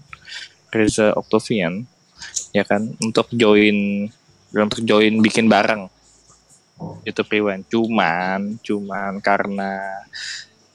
Reza 0.73 1.13
Octavian 1.15 1.85
ya 2.57 2.65
kan 2.65 2.97
untuk 3.05 3.29
join 3.31 4.09
untuk 4.51 4.81
join 4.83 5.21
bikin 5.21 5.47
bareng 5.47 5.93
YouTube 7.03 7.31
Rewind 7.31 7.65
cuman 7.67 8.59
cuman 8.61 9.19
karena 9.19 9.79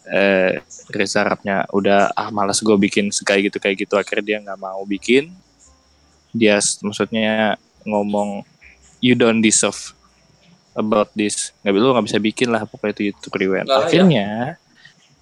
eh 0.06 0.58
Reza 0.90 1.22
Arabnya 1.22 1.70
udah 1.70 2.10
ah 2.12 2.30
malas 2.30 2.60
gue 2.60 2.74
bikin 2.74 3.12
kayak 3.14 3.54
gitu 3.54 3.58
kayak 3.60 3.76
gitu. 3.78 3.94
Akhirnya 3.94 4.26
dia 4.26 4.38
nggak 4.42 4.60
mau 4.60 4.82
bikin. 4.84 5.30
Dia 6.32 6.58
maksudnya 6.82 7.58
ngomong 7.84 8.42
you 9.00 9.14
don't 9.14 9.40
deserve 9.40 9.78
about 10.74 11.12
this. 11.14 11.52
Nggak 11.62 11.74
lu 11.76 11.90
nggak 11.94 12.08
bisa 12.10 12.18
bikin 12.18 12.48
lah 12.50 12.66
pokoknya 12.66 12.94
itu 12.96 13.04
YouTube 13.12 13.36
Rewind 13.38 13.68
layak. 13.68 13.86
akhirnya 13.86 14.28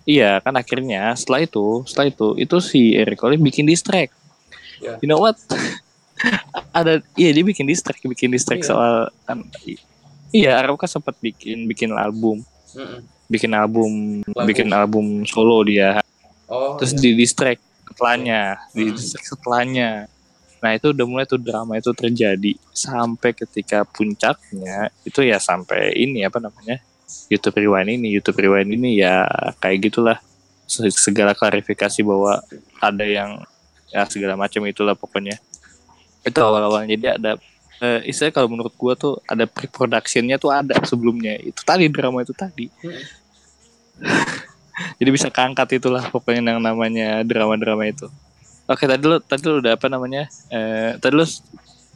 iya 0.07 0.39
kan 0.39 0.55
akhirnya 0.55 1.11
setelah 1.19 1.43
itu 1.43 1.83
setelah 1.83 2.07
itu 2.07 2.27
itu 2.39 2.55
si 2.63 2.95
Eric 2.95 3.19
Coley 3.19 3.35
bikin 3.35 3.67
distract 3.67 4.15
Ya. 4.77 4.93
you 5.01 5.09
know 5.09 5.17
what? 5.17 5.35
Ada 6.77 7.01
iya 7.17 7.33
dia 7.33 7.41
bikin 7.43 7.65
distract 7.65 7.99
bikin 8.05 8.29
distract 8.29 8.61
Iya. 8.61 8.69
soal 8.71 8.93
kan, 9.25 9.41
iya 10.33 10.59
Arab 10.59 10.75
kan 10.79 10.89
sempat 10.89 11.15
bikin 11.19 11.67
bikin 11.67 11.91
album. 11.95 12.43
Mm-mm. 12.75 13.01
bikin 13.27 13.51
album 13.51 14.23
Lagu. 14.31 14.47
bikin 14.47 14.67
album 14.71 15.27
solo 15.27 15.59
dia. 15.67 15.99
Oh, 16.47 16.79
terus 16.79 16.95
iya. 16.95 17.01
di 17.03 17.09
distract 17.19 17.59
setelahnya 17.87 18.55
di 18.71 18.87
distract 18.91 19.27
setelahnya. 19.35 20.07
Nah 20.63 20.71
itu 20.73 20.95
udah 20.95 21.05
mulai 21.05 21.25
tuh 21.27 21.39
drama 21.39 21.75
itu 21.75 21.91
terjadi. 21.91 22.55
Sampai 22.71 23.35
ketika 23.35 23.83
puncaknya 23.83 24.89
itu 25.03 25.19
ya 25.27 25.37
sampai 25.43 25.91
ini 25.95 26.23
apa 26.23 26.39
namanya 26.39 26.79
YouTube 27.27 27.59
Rewind 27.59 27.99
ini. 27.99 28.07
YouTube 28.15 28.39
Rewind 28.39 28.71
ini 28.73 29.03
ya 29.03 29.27
kayak 29.59 29.91
gitulah. 29.91 30.17
Se- 30.67 30.91
segala 30.91 31.31
klarifikasi 31.31 32.03
bahwa 32.03 32.43
ada 32.79 33.05
yang 33.07 33.43
ya 33.91 34.03
segala 34.07 34.35
macam 34.39 34.63
itulah 34.67 34.95
pokoknya. 34.95 35.39
Itu 36.23 36.39
awal-awalnya 36.43 36.95
jadi 36.95 37.07
ada 37.19 37.31
eh, 37.81 38.01
istilahnya 38.09 38.35
kalau 38.35 38.49
menurut 38.49 38.73
gua 38.75 38.93
tuh 38.97 39.21
ada 39.25 39.45
pre-productionnya 39.45 40.37
tuh 40.37 40.51
ada 40.53 40.77
sebelumnya. 40.83 41.37
Itu 41.41 41.61
tadi 41.61 41.89
drama 41.89 42.21
itu 42.21 42.33
tadi. 42.33 42.69
Jadi 45.01 45.09
bisa 45.09 45.33
keangkat 45.33 45.81
itulah 45.81 46.05
pokoknya 46.13 46.53
yang 46.53 46.61
namanya 46.61 47.25
drama-drama 47.25 47.89
itu. 47.89 48.05
Oke 48.67 48.83
tadi 48.85 49.01
lu 49.07 49.17
tadi 49.23 49.41
lu 49.47 49.63
udah 49.63 49.73
apa 49.73 49.87
namanya? 49.89 50.29
Eh 50.53 50.99
tadi 51.01 51.13
lu 51.17 51.25
s- 51.25 51.41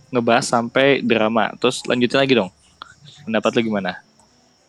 ngebahas 0.09 0.45
sampai 0.45 1.05
drama. 1.05 1.53
Terus 1.61 1.85
lanjutin 1.85 2.17
lagi 2.17 2.33
dong. 2.33 2.49
Pendapat 3.27 3.59
lu 3.59 3.69
gimana? 3.69 4.01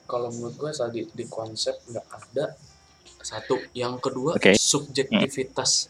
Kalau 0.04 0.28
menurut 0.28 0.56
gue 0.60 0.70
saat 0.76 0.92
di, 0.92 1.24
konsep 1.24 1.72
nggak 1.88 2.06
ada 2.10 2.52
satu. 3.22 3.56
Yang 3.72 3.94
kedua 4.04 4.36
Oke. 4.36 4.52
subjektivitas. 4.52 5.88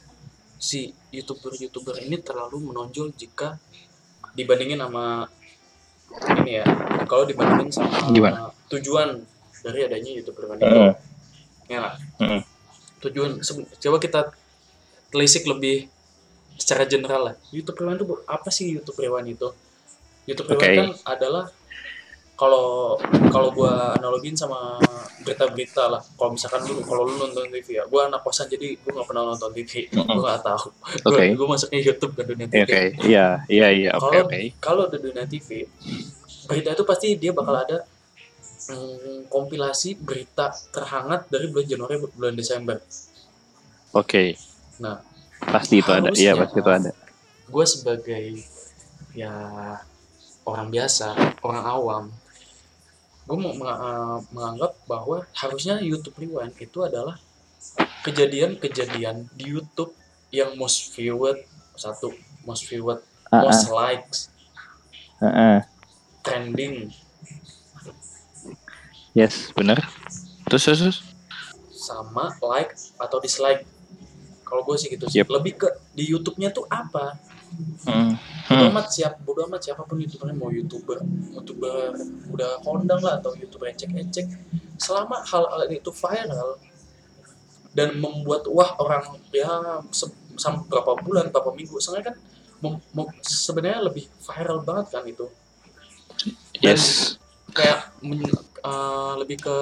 Si 0.62 0.94
youtuber 1.10 1.58
youtuber 1.58 1.98
ini 1.98 2.22
terlalu 2.22 2.70
menonjol 2.70 3.10
jika 3.18 3.58
dibandingin 4.32 4.80
sama 4.80 5.28
ini 6.42 6.60
ya 6.60 6.66
kalau 7.08 7.24
dibandingin 7.24 7.72
sama 7.72 8.12
Gimana? 8.12 8.52
tujuan 8.68 9.24
dari 9.62 9.80
adanya 9.86 10.10
youtuber 10.12 10.58
itu 10.58 10.64
Heeh. 10.64 10.92
ya 11.70 11.76
nggak? 11.80 11.94
Heeh. 12.20 12.40
tujuan 13.02 13.30
coba 13.78 13.96
kita 13.98 14.20
telisik 15.12 15.44
lebih 15.48 15.86
secara 16.56 16.84
general 16.88 17.32
lah 17.32 17.34
YouTube 17.50 17.78
Rewan 17.80 17.96
itu 18.00 18.06
apa 18.28 18.48
sih 18.52 18.72
YouTube 18.72 18.98
Rewan 19.00 19.26
itu 19.28 19.48
YouTube 20.28 20.54
Rewan 20.56 20.62
Oke. 20.64 20.76
kan 20.78 20.88
adalah 21.16 21.44
kalau 22.42 22.98
kalau 23.30 23.54
gua 23.54 23.94
analogin 23.94 24.34
sama 24.34 24.74
berita-berita 25.22 25.86
lah. 25.86 26.02
Kalau 26.18 26.34
misalkan 26.34 26.66
lu 26.66 26.82
kalau 26.82 27.06
lu 27.06 27.14
nonton 27.14 27.46
TV 27.46 27.78
ya 27.78 27.86
gua 27.86 28.10
anak 28.10 28.18
kosan 28.20 28.50
jadi 28.50 28.74
gua 28.82 28.98
nggak 28.98 29.06
pernah 29.06 29.22
nonton 29.30 29.50
TV 29.54 29.86
gua 29.94 30.02
nggak 30.10 30.42
tahu. 30.42 30.66
Oke. 31.06 31.24
gua 31.38 31.46
masuknya 31.54 31.78
YouTube 31.80 32.12
ke 32.18 32.22
dunia 32.26 32.46
Iya, 32.50 32.50
TV 32.50 32.62
oke. 32.66 32.82
Iya 33.06 33.26
iya 33.46 33.68
iya. 33.70 33.90
Oke 33.94 34.02
Kalau- 34.02 34.26
oke. 34.26 34.40
kalau 34.58 34.84
di 34.90 34.98
dunia 34.98 35.24
TV 35.24 35.48
berita 36.42 36.68
itu 36.74 36.82
pasti 36.82 37.08
dia 37.14 37.30
bakal 37.30 37.54
ada 37.54 37.86
mm, 38.68 39.30
kompilasi 39.30 39.94
berita 39.96 40.50
terhangat 40.74 41.30
dari 41.30 41.46
bulan 41.46 41.66
Januari 41.68 41.94
bulan 42.10 42.34
Desember. 42.34 42.82
Oke. 43.94 44.34
Nah, 44.82 44.98
pasti 45.38 45.78
itu 45.78 45.90
ada. 45.90 46.10
Iya 46.10 46.34
pasti 46.34 46.58
itu 46.58 46.70
ada. 46.70 46.90
gue 47.46 47.66
sebagai 47.68 48.24
ya 49.12 49.30
orang 50.42 50.72
biasa 50.72 51.12
orang 51.44 51.64
awam 51.68 52.04
gue 53.22 53.36
mau 53.38 53.52
eh, 53.54 54.18
menganggap 54.34 54.72
bahwa 54.90 55.22
harusnya 55.36 55.78
YouTube 55.78 56.18
Rewind 56.18 56.58
itu 56.58 56.82
adalah 56.82 57.18
kejadian-kejadian 58.02 59.30
di 59.38 59.54
YouTube 59.54 59.94
yang 60.34 60.58
most 60.58 60.94
viewed 60.98 61.38
satu 61.78 62.10
most 62.42 62.66
viewed 62.66 62.98
Ah, 63.32 63.48
most 63.48 63.72
likes. 63.72 64.28
Ah, 65.16 65.24
ah. 65.32 65.58
trending. 66.20 66.92
Yes 69.16 69.48
terus 69.56 70.62
terus, 70.68 70.78
terus? 70.84 70.98
Sama 71.72 72.36
like 72.44 72.76
atau 73.00 73.16
dislike. 73.24 73.64
Kalau 74.44 74.68
gue 74.68 74.76
sih 74.76 74.92
gitu 74.92 75.08
sih. 75.08 75.24
Yep. 75.24 75.32
lebih 75.32 75.64
ke 75.64 75.68
di 75.96 76.12
YouTube-nya 76.12 76.52
tuh 76.52 76.68
apa 76.68 77.16
Hmm. 77.82 78.14
bodo 78.46 78.62
Hmm. 78.62 78.70
amat 78.70 78.86
siap 78.88 79.12
bodo 79.22 79.46
amat 79.46 79.60
siapa 79.62 79.82
pun 79.82 79.98
youtubernya 79.98 80.34
mau 80.34 80.50
youtuber 80.50 80.98
youtuber 81.32 81.94
udah 82.30 82.62
kondang 82.62 83.00
lah 83.00 83.18
atau 83.18 83.34
youtuber 83.34 83.70
ecek-ecek 83.70 84.26
selama 84.76 85.22
hal, 85.22 85.46
hal 85.50 85.66
itu 85.68 85.90
viral 85.90 86.58
dan 87.72 87.96
membuat 87.96 88.44
wah 88.48 88.76
orang 88.76 89.04
ya 89.30 89.48
se- 89.90 90.12
sampai 90.36 90.64
berapa 90.68 90.92
bulan 91.00 91.28
berapa 91.28 91.50
minggu 91.50 91.76
soalnya 91.78 92.12
kan 92.12 92.16
mem- 92.60 92.84
mem- 92.92 93.16
sebenarnya 93.20 93.80
lebih 93.82 94.04
viral 94.20 94.60
banget 94.62 94.86
kan 94.92 95.04
itu 95.04 95.26
Dan 96.62 96.78
Yes. 96.78 97.18
kayak 97.50 97.90
eh, 98.62 99.14
lebih 99.18 99.38
ke 99.40 99.56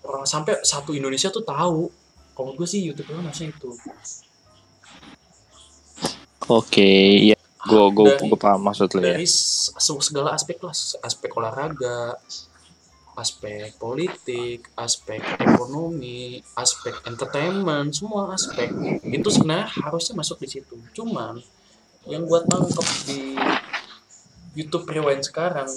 orang 0.00 0.24
sampai 0.24 0.64
satu 0.64 0.96
Indonesia 0.96 1.28
tuh 1.28 1.44
tahu 1.44 1.92
kalau 2.32 2.56
gue 2.56 2.64
sih 2.64 2.80
YouTube 2.80 3.12
kan 3.12 3.20
harusnya 3.20 3.52
itu 3.52 3.68
Oke, 6.50 6.90
iya. 7.30 7.36
Gue 7.60 7.84
gue 7.94 8.10
gue 8.26 8.38
paham 8.40 8.66
maksud 8.66 8.90
lo 8.96 9.00
ya. 9.04 9.14
dari 9.14 9.28
segala 9.78 10.34
aspek 10.34 10.58
lah. 10.64 10.74
Aspek 11.06 11.30
olahraga 11.38 12.18
aspek 13.20 13.76
politik 13.76 14.72
aspek 14.80 15.20
ekonomi 15.44 16.40
aspek 16.56 17.04
entertainment 17.04 17.92
semua 17.92 18.34
aspek. 18.34 18.72
Itu 19.04 19.28
sebenarnya 19.28 19.68
harusnya 19.86 20.16
masuk 20.18 20.40
di 20.42 20.48
situ. 20.48 20.74
Cuman 20.96 21.38
yang 22.08 22.24
gua 22.24 22.42
tangkep 22.42 22.86
di 23.06 23.36
YouTube 24.56 24.88
Rewind 24.88 25.22
sekarang 25.22 25.68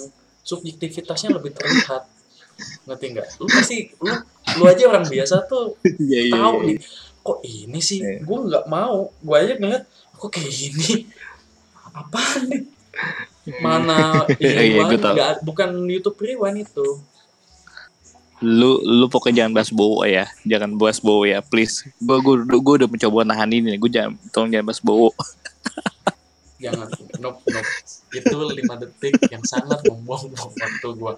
subjektivitasnya 0.42 1.36
lebih 1.36 1.52
terlihat. 1.52 2.08
Ngerti 2.88 3.06
nggak? 3.12 3.28
Lu 3.38 3.46
pasti 3.46 3.92
lu 4.00 4.14
lu 4.58 4.64
aja 4.66 4.82
orang 4.88 5.04
biasa 5.04 5.44
tuh 5.46 5.76
Iya 6.08 6.32
tahu 6.32 6.56
nih 6.66 6.78
kok 7.24 7.40
ini 7.40 7.80
sih? 7.80 8.04
Iya. 8.04 8.20
gue 8.20 8.38
nggak 8.52 8.66
mau. 8.68 9.08
Gue 9.24 9.36
aja 9.40 9.56
ngeliat 9.56 9.84
kok 10.24 10.40
kayak 10.40 10.48
gini 10.48 11.04
apaan 11.92 12.48
nih 12.48 12.62
mana 13.60 14.24
Iya, 14.40 14.88
tahu. 14.96 15.14
nggak 15.14 15.32
bukan 15.44 15.70
YouTube 15.84 16.16
Rewind 16.16 16.64
itu 16.64 16.88
Lu 18.44 18.76
lu 18.84 19.08
pokoknya 19.08 19.46
jangan 19.46 19.56
bahas 19.56 19.70
bowo 19.72 20.04
ya. 20.04 20.28
Jangan 20.44 20.76
bahas 20.76 21.00
bowo 21.00 21.24
ya, 21.24 21.40
please. 21.40 21.86
Gue 21.96 22.20
gue 22.20 22.44
gue 22.44 22.74
udah 22.82 22.88
mencoba 22.90 23.24
nahan 23.24 23.48
ini. 23.48 23.78
Gue 23.80 23.88
jangan 23.88 24.20
tolong 24.36 24.52
jangan 24.52 24.68
bahas 24.68 24.82
bowo. 24.84 25.16
jangan 26.64 26.88
nope 27.20 27.40
nope 27.44 27.70
itu 28.14 28.36
lima 28.56 28.74
detik 28.80 29.20
yang 29.28 29.44
sangat 29.44 29.84
membuang-buang 29.84 30.54
waktu 30.56 30.88
gue 30.96 31.12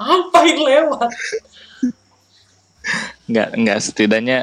apa 0.00 0.38
yang 0.42 0.60
lewat 0.66 1.10
Nggak 3.30 3.48
nggak 3.62 3.78
setidaknya 3.78 4.38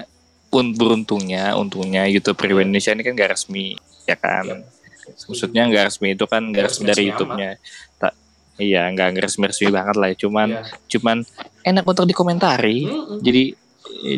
un 0.50 0.74
beruntungnya 0.74 1.54
untungnya 1.54 2.10
YouTube 2.10 2.42
Rewind 2.42 2.74
Indonesia 2.74 2.92
ini 2.98 3.04
kan 3.06 3.14
gak 3.14 3.32
resmi 3.38 3.78
ya 4.10 4.18
kan. 4.18 4.46
Iya. 4.46 4.58
Maksudnya 5.10 5.64
nggak 5.70 5.86
resmi 5.90 6.08
itu 6.14 6.26
kan 6.30 6.42
nggak 6.42 6.54
Nggak 6.54 6.66
resmi 6.70 6.86
dari 6.86 7.04
YouTube-nya. 7.10 7.52
Tak 7.98 8.14
iya 8.60 8.84
nggak 8.92 9.08
nggak 9.16 9.26
resmi-resmi 9.26 9.68
banget 9.74 9.96
lah 9.98 10.08
ya. 10.14 10.18
Cuman 10.18 10.48
Ya. 10.50 10.62
cuman 10.98 11.18
enak 11.66 11.86
untuk 11.86 12.06
dikomentari. 12.06 12.86
Mm-mm. 12.86 13.22
Jadi 13.22 13.44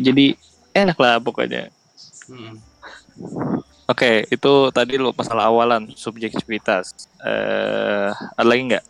jadi 0.04 0.26
enak 0.72 0.96
lah 1.00 1.20
pokoknya. 1.20 1.68
Mm-mm. 2.28 2.56
Oke, 3.88 4.24
itu 4.32 4.52
tadi 4.72 4.96
lo 4.96 5.12
masalah 5.12 5.52
awalan 5.52 5.92
subjektivitas. 5.92 7.08
Eh, 7.20 8.08
ada 8.12 8.46
lagi 8.48 8.62
nggak? 8.72 8.84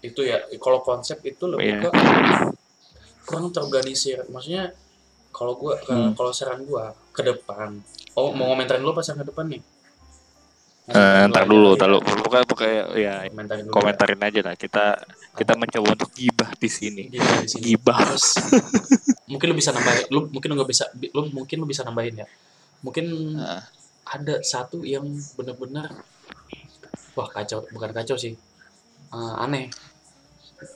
Itu 0.00 0.22
ya 0.22 0.38
kalau 0.56 0.80
konsep 0.80 1.20
itu 1.26 1.44
lebih 1.50 1.76
Iya. 1.76 1.80
ke 1.82 1.88
kurang 3.26 3.50
terorganisir 3.50 4.22
maksudnya 4.30 4.70
kalau 5.36 5.52
gua 5.54 5.76
Hmm. 5.84 6.16
kalau 6.16 6.32
saran 6.32 6.64
gua 6.64 6.84
ke 7.12 7.20
depan 7.20 7.76
oh 8.16 8.32
mau 8.32 8.48
komentarin 8.50 8.80
dulu 8.80 8.96
pas 8.96 9.04
yang 9.04 9.20
ke 9.20 9.28
depan 9.28 9.46
nih 9.46 9.62
Eh, 10.86 11.26
ntar 11.26 11.50
dulu, 11.50 11.74
ya. 11.74 11.82
ntar 11.82 11.88
dulu. 11.90 12.00
Pokoknya 12.22 12.46
pokoknya 12.46 12.78
ya 12.94 13.14
komentarin 13.26 13.62
dulu 13.66 13.74
komentarin 13.74 14.20
aja 14.22 14.38
lah. 14.38 14.54
Kita 14.54 14.94
kita 15.34 15.58
mencoba 15.58 15.98
untuk 15.98 16.14
gibah 16.14 16.46
di 16.54 16.70
sini. 16.70 17.10
ya. 17.10 17.26
Di 17.42 17.48
sini. 17.50 17.74
Gibah. 17.74 17.98
Terus 18.06 18.38
mungkin 19.26 19.46
lu 19.50 19.56
bisa 19.58 19.74
nambahin 19.74 20.06
lu 20.14 20.30
mungkin 20.30 20.46
lu 20.46 20.54
nggak 20.54 20.70
bisa 20.70 20.84
lu 21.10 21.26
mungkin 21.34 21.56
lu 21.58 21.66
bisa 21.66 21.82
nambahin 21.82 22.22
ya 22.22 22.26
mungkin 22.86 23.34
Nah, 23.34 23.66
ada 24.06 24.38
satu 24.46 24.86
yang 24.86 25.02
benar-benar 25.34 25.90
wah 27.18 27.28
kacau 27.28 27.66
bukan 27.68 27.90
kacau 27.90 28.14
sih 28.14 28.38
Eh, 29.10 29.34
aneh 29.42 29.66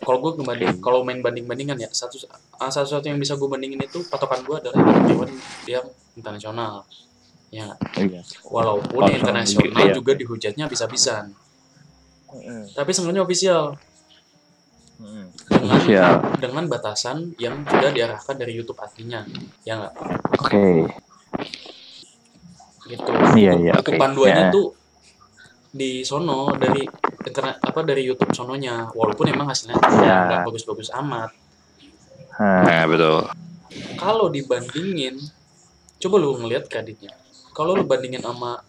kalau 0.01 0.19
gue 0.21 0.31
ngebanding 0.37 0.77
kalau 0.79 1.01
main 1.01 1.21
banding 1.21 1.45
bandingan 1.45 1.77
ya 1.77 1.88
satu 1.88 2.21
ah, 2.57 2.69
satu 2.69 2.88
satu 2.95 3.07
yang 3.07 3.16
bisa 3.16 3.35
gue 3.35 3.47
bandingin 3.47 3.81
itu 3.81 4.05
patokan 4.07 4.45
gue 4.45 4.57
adalah 4.59 4.77
dewan 5.05 5.31
yang 5.64 5.87
internasional 6.12 6.85
ya 7.49 7.66
nggak? 7.66 7.81
iya. 7.99 8.21
walaupun 8.45 9.03
Oh, 9.03 9.09
internasional 9.09 9.73
iya. 9.83 9.93
juga 9.93 10.12
dihujatnya 10.14 10.64
bisa-bisan 10.66 11.33
Mm, 12.31 12.62
tapi 12.79 12.95
sebenarnya 12.95 13.27
official 13.27 13.75
mm. 14.99 15.27
dengan 15.51 15.81
Iya. 15.83 16.07
dengan 16.38 16.64
batasan 16.66 17.35
yang 17.37 17.66
sudah 17.66 17.90
diarahkan 17.90 18.38
dari 18.38 18.55
YouTube 18.55 18.79
aslinya 18.79 19.27
ya 19.66 19.75
nggak 19.75 19.95
Oke. 20.38 20.62
gitu 22.87 23.11
Iya, 23.35 23.53
Untuk- 23.55 23.62
iya, 23.62 23.73
untuk 23.77 23.93
oke. 23.95 23.99
panduannya 23.99 24.45
Ya. 24.47 24.53
tuh 24.53 24.66
di 25.71 26.03
sono 26.03 26.55
dari 26.55 26.83
internet 27.20 27.56
apa 27.61 27.80
dari 27.83 28.02
YouTube 28.02 28.33
sononya 28.33 28.88
walaupun 28.92 29.28
emang 29.28 29.48
hasilnya 29.48 29.76
Ya. 30.00 30.16
nggak 30.26 30.40
bagus-bagus 30.46 30.88
amat 30.96 31.30
Nah, 32.40 32.88
betul. 32.88 33.28
kalau 34.00 34.33
dibandingin 34.33 35.20
coba 36.00 36.16
lu 36.16 36.40
ngelihat 36.40 36.64
kreditnya 36.66 37.12
kalau 37.52 37.76
lu 37.76 37.85
bandingin 37.85 38.24
sama 38.24 38.64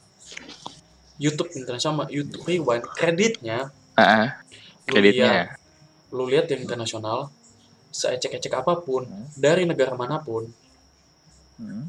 YouTube 1.16 1.54
internasional 1.54 1.80
sama 2.02 2.12
YouTube 2.12 2.44
Rewind 2.44 2.84
kreditnya 2.92 3.72
Ah, 3.94 4.42
lu 4.90 5.00
lihat 5.00 5.16
kreditnya. 5.16 5.42
lu 6.12 6.24
lihat 6.28 6.46
yang 6.52 6.62
internasional 6.62 7.32
seecek-ecek 7.92 8.52
apa 8.54 8.76
pun 8.78 9.08
Hmm. 9.08 9.28
dari 9.34 9.64
negara 9.64 9.96
mana 9.96 10.20
pun 10.20 10.52
Hmm. 11.56 11.88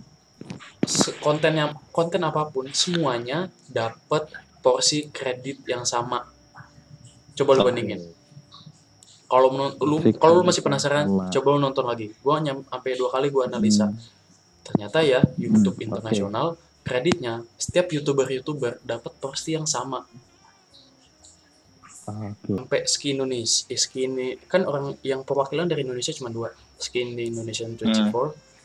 kontennya 1.18 1.70
konten 1.90 2.22
apa 2.22 2.46
pun 2.46 2.70
semuanya 2.70 3.46
dapat 3.66 4.30
porsi 4.58 5.10
kredit 5.10 5.62
yang 5.66 5.82
sama 5.82 6.22
coba 7.38 7.50
lu 7.56 7.62
bandingin. 7.68 8.00
Kalau 9.28 9.48
lu 9.80 9.96
kalau 10.20 10.40
lu 10.40 10.44
masih 10.44 10.60
penasaran 10.60 11.08
sama. 11.08 11.32
coba 11.32 11.46
lu 11.56 11.58
nonton 11.60 11.84
lagi. 11.88 12.12
Gua 12.20 12.40
nyam, 12.40 12.60
sampai 12.68 12.96
dua 12.98 13.08
kali 13.08 13.28
gua 13.32 13.48
analisa. 13.48 13.88
Hmm. 13.88 13.98
ternyata 14.62 15.02
ya 15.02 15.26
YouTube 15.34 15.74
Hmm, 15.82 15.90
internasional 15.90 16.54
kreditnya 16.86 17.42
setiap 17.58 17.90
youtuber 17.90 18.30
youtuber 18.30 18.78
dapat 18.86 19.10
porsi 19.18 19.58
yang 19.58 19.66
sama. 19.66 20.06
Oke. 22.02 22.50
sampai 22.50 22.80
ski 22.86 23.14
Indonesia 23.14 23.66
eh, 23.70 23.78
ski 23.78 24.10
ini 24.10 24.34
kan 24.50 24.66
orang 24.66 24.98
yang 25.06 25.22
perwakilan 25.22 25.70
dari 25.70 25.86
Indonesia 25.86 26.10
cuma 26.14 26.30
dua. 26.30 26.50
Skin 26.82 27.14
di 27.14 27.30
Indonesian 27.30 27.78
24 27.78 28.10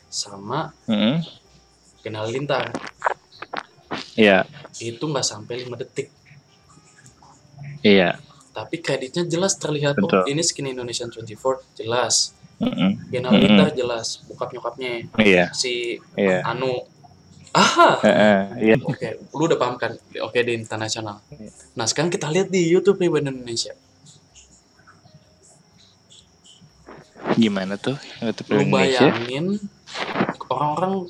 sama 0.10 0.74
Mm-mm. 0.90 1.22
final 2.02 2.26
lintar. 2.34 2.74
Iya, 4.18 4.50
itu 4.82 5.06
nggak 5.06 5.22
sampai 5.22 5.62
5 5.62 5.78
detik. 5.78 6.10
Iya. 7.86 8.18
Tapi 8.58 8.82
kreditnya 8.82 9.22
jelas 9.24 9.54
terlihat 9.54 10.02
oh 10.02 10.10
Betul. 10.10 10.34
ini 10.34 10.42
skin 10.42 10.66
Indonesian 10.66 11.14
24 11.14 11.78
jelas 11.78 12.34
Mm-mm. 12.58 12.98
lintar 13.14 13.70
jelas 13.72 14.26
bokap 14.26 14.50
nyokapnya 14.50 15.06
Iya, 15.22 15.54
si 15.54 16.02
iya. 16.18 16.42
Anu 16.42 16.74
ah 17.54 18.02
Iya. 18.58 18.82
oke 18.82 19.08
lu 19.30 19.46
udah 19.46 19.60
paham 19.62 19.78
kan 19.78 19.94
oke 19.94 20.38
di 20.42 20.58
internasional 20.58 21.22
Iya. 21.30 21.54
nah 21.78 21.86
sekarang 21.86 22.10
kita 22.10 22.26
lihat 22.28 22.50
di 22.50 22.66
YouTube 22.66 22.98
nih 22.98 23.14
Indonesia 23.14 23.78
Gimana 27.38 27.78
tuh? 27.78 27.94
YouTube 28.18 28.50
lu 28.50 28.66
Indonesia? 28.66 29.06
bayangin 29.14 29.46
orang-orang 30.50 31.06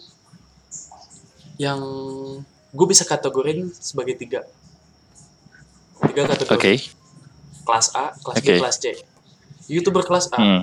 yang 1.56 1.80
gue 2.70 2.88
bisa 2.88 3.08
kategorin 3.08 3.72
sebagai 3.72 4.20
tiga 4.20 4.44
tiga 6.04 6.28
kategori 6.28 6.54
Oke. 6.54 6.74
Kelas 7.68 7.92
A 7.92 8.16
kelas 8.16 8.38
B 8.38 8.48
Oke. 8.48 8.56
kelas 8.58 8.76
C 8.80 8.86
youtuber 9.68 10.02
kelas 10.02 10.32
A 10.32 10.38
Hmm. 10.38 10.62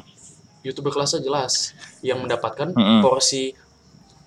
youtuber 0.61 0.88
kelas 0.90 1.12
A 1.12 1.19
jelas 1.21 1.53
yang 2.01 2.19
mendapatkan 2.19 2.73
Mm-mm. 2.73 3.01
porsi 3.01 3.53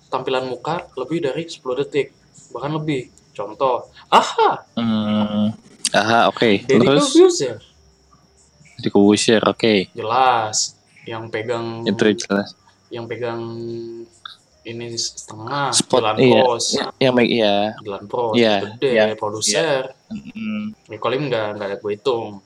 tampilan 0.06 0.46
muka 0.46 0.86
lebih 0.94 1.18
dari 1.20 1.42
10 1.42 1.58
detik 1.76 2.14
bahkan 2.48 2.72
lebih 2.72 3.10
contoh 3.32 3.90
aha 4.08 4.62
Hmm. 4.72 5.50
Aha, 5.88 6.28
oke. 6.28 6.62
Deddy 6.62 6.84
Terus 6.84 7.08
Corbuzier 7.08 7.56
di 8.76 8.88
Kubusir, 8.88 9.40
oke. 9.42 9.88
jelas 9.90 10.76
yang 11.02 11.26
pegang 11.26 11.82
Itu 11.82 12.12
jelas. 12.14 12.52
yang 12.88 13.08
pegang 13.08 13.40
ini 14.62 14.86
setengah 14.92 15.72
Spot, 15.72 15.96
Dylan 16.04 16.16
iya. 16.20 16.40
Pros 16.44 16.66
Yang 16.98 17.12
baik 17.16 17.30
iya. 17.32 17.54
Dylan 17.78 18.04
Pros 18.04 18.32
Iya, 18.34 18.54
gede 18.68 18.90
iya, 18.90 19.04
produser 19.14 19.82
Hmm. 20.08 20.76
Nicolim 20.86 21.26
nggak 21.26 21.46
nggak 21.54 21.66
ada 21.66 21.76
gue 21.78 21.90
hitung 21.90 22.40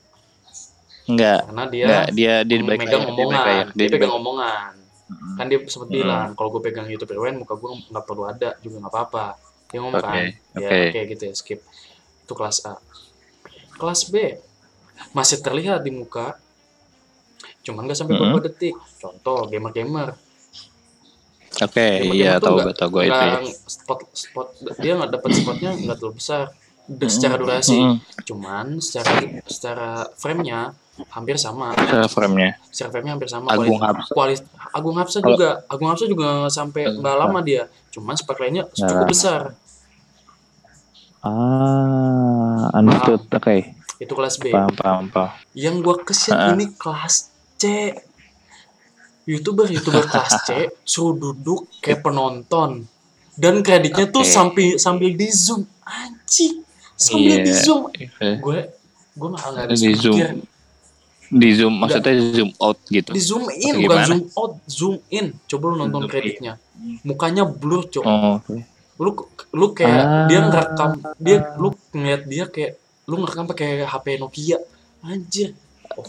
Enggak. 1.05 1.39
karena 1.43 1.63
dia 1.67 1.85
Enggak, 1.85 2.05
dia 2.11 2.33
dia 2.41 2.57
di 2.57 2.65
megang 2.65 3.03
omongan 3.05 3.43
dia, 3.43 3.63
Dia 3.75 3.85
di 3.85 3.93
pegang 3.93 4.15
omongan 4.15 4.71
Mm-mm. 5.03 5.35
kan 5.35 5.45
dia 5.45 5.59
sempat 5.65 5.87
Hmm. 5.87 5.97
bilang 5.97 6.27
kalau 6.33 6.49
gue 6.49 6.61
pegang 6.63 6.87
YouTube 6.87 7.11
Rewind 7.11 7.37
muka 7.37 7.53
gue 7.53 7.69
nggak 7.85 8.03
perlu 8.03 8.23
ada 8.25 8.55
juga 8.57 8.75
nggak 8.79 8.89
apa-apa 8.89 9.25
dia 9.67 9.79
ngomong 9.79 9.95
Oke, 9.95 10.05
kan 10.05 10.15
ya 10.55 10.63
oke. 10.63 10.79
oke 10.87 10.99
gitu 11.09 11.23
ya 11.23 11.33
skip 11.33 11.59
itu 12.23 12.33
kelas 12.33 12.57
A 12.63 12.73
kelas 13.73 14.01
B 14.05 14.15
masih 15.11 15.37
terlihat 15.37 15.81
di 15.81 15.91
muka 15.91 16.39
cuman 17.61 17.83
nggak 17.83 17.97
sampai 17.97 18.13
Mm-mm. 18.13 18.31
beberapa 18.31 18.45
detik 18.45 18.73
contoh 18.97 19.45
gamer-gamer 19.45 20.15
Oke, 21.55 21.77
Gamer-gamer 22.01 22.15
iya 22.15 22.31
tahu 22.37 22.55
nggak- 22.57 22.75
tahu 22.75 22.89
gue 22.91 23.03
itu. 23.05 23.13
ya. 23.13 23.37
spot 23.67 23.99
spot 24.11 24.47
dia 24.79 24.93
nggak 24.95 25.11
dapat 25.11 25.29
spotnya 25.31 25.71
nggak 25.75 25.97
terlalu 25.97 26.15
besar 26.17 26.43
secara 27.05 27.35
durasi. 27.35 27.77
Mm-mm. 27.77 27.97
Cuman 28.23 28.65
secara 28.79 29.11
secara 29.45 29.89
frame-nya 30.13 30.73
hampir 31.09 31.35
sama. 31.35 31.73
Cara 31.73 32.05
frame-nya. 32.05 32.57
Secara 32.67 32.89
frame-nya 32.91 33.13
hampir 33.13 33.27
sama. 33.27 33.49
Agung 33.49 33.77
Hapsa. 33.77 34.11
kuali- 34.11 34.45
Agung 34.69 34.95
Hapsa 34.95 35.17
Kalau- 35.19 35.33
juga. 35.33 35.49
Agung 35.65 35.89
Hapsa 35.89 36.05
juga 36.05 36.27
sampai 36.47 36.81
nggak 36.91 37.15
lama 37.17 37.39
dia. 37.41 37.65
Cuman 37.89 38.13
spek 38.13 38.37
lainnya 38.39 38.63
Nggak 38.65 38.77
cukup 38.83 39.05
besar. 39.07 39.41
Ah, 41.23 42.67
understood. 42.73 43.21
Oke. 43.27 43.73
Itu 43.97 44.13
kelas 44.13 44.35
B. 44.37 44.51
Paham, 44.51 44.73
paham, 44.73 45.03
paham. 45.07 45.31
Yang 45.53 45.75
gua 45.79 45.95
kesian 45.97 46.35
Ah. 46.35 46.51
ini 46.51 46.69
kelas 46.73 47.31
C. 47.55 47.95
YouTuber 49.23 49.71
YouTuber 49.71 50.03
kelas 50.05 50.43
C 50.43 50.49
suruh 50.83 51.15
duduk 51.15 51.71
kayak 51.79 52.03
penonton. 52.03 52.83
Dan 53.33 53.63
kreditnya 53.63 54.05
tuh 54.05 54.21
Oke. 54.21 54.29
sampai 54.29 54.65
sambil 54.75 55.09
di 55.09 55.25
zoom 55.25 55.63
anjing 55.81 56.61
sambil 56.93 57.33
Iya. 57.33 57.41
di 57.41 57.53
zoom 57.55 57.81
Iya. 57.89 58.37
gue 58.37 58.59
gue 59.11 59.27
malah 59.27 59.49
nggak 59.49 59.63
habis 59.65 59.79
Di 59.79 59.95
zoom. 59.95 60.13
pikir 60.13 60.29
Di 61.33 61.49
zoom, 61.51 61.73
maksudnya 61.75 62.13
zoom 62.29 62.51
out 62.57 62.77
gitu. 62.87 63.09
di 63.09 63.19
zoom 63.19 63.49
in 63.49 63.75
bukan 63.81 63.99
zoom 64.03 64.21
out 64.33 64.53
zoom 64.65 64.95
in. 65.09 65.33
Coba 65.43 65.63
lu 65.65 65.75
nonton 65.79 65.99
Zoom 65.99 66.03
in. 66.03 66.11
kreditnya 66.11 66.53
mukanya 67.01 67.43
blur 67.43 67.85
cok. 67.85 68.03
Oh, 68.03 68.37
oke. 68.37 68.55
lu 68.95 69.09
lu 69.51 69.65
kayak 69.71 69.97
Ah. 69.97 70.25
dia 70.25 70.39
ngerekam 70.41 70.91
dia 71.17 71.37
lu 71.55 71.67
ngeliat 71.91 72.21
dia 72.23 72.45
kayak 72.45 72.71
lu 73.03 73.19
ngerekam 73.19 73.45
pakai 73.45 73.67
HP 73.81 74.05
Nokia. 74.15 74.57
Anjir. 75.01 75.57
Oh, 75.93 76.01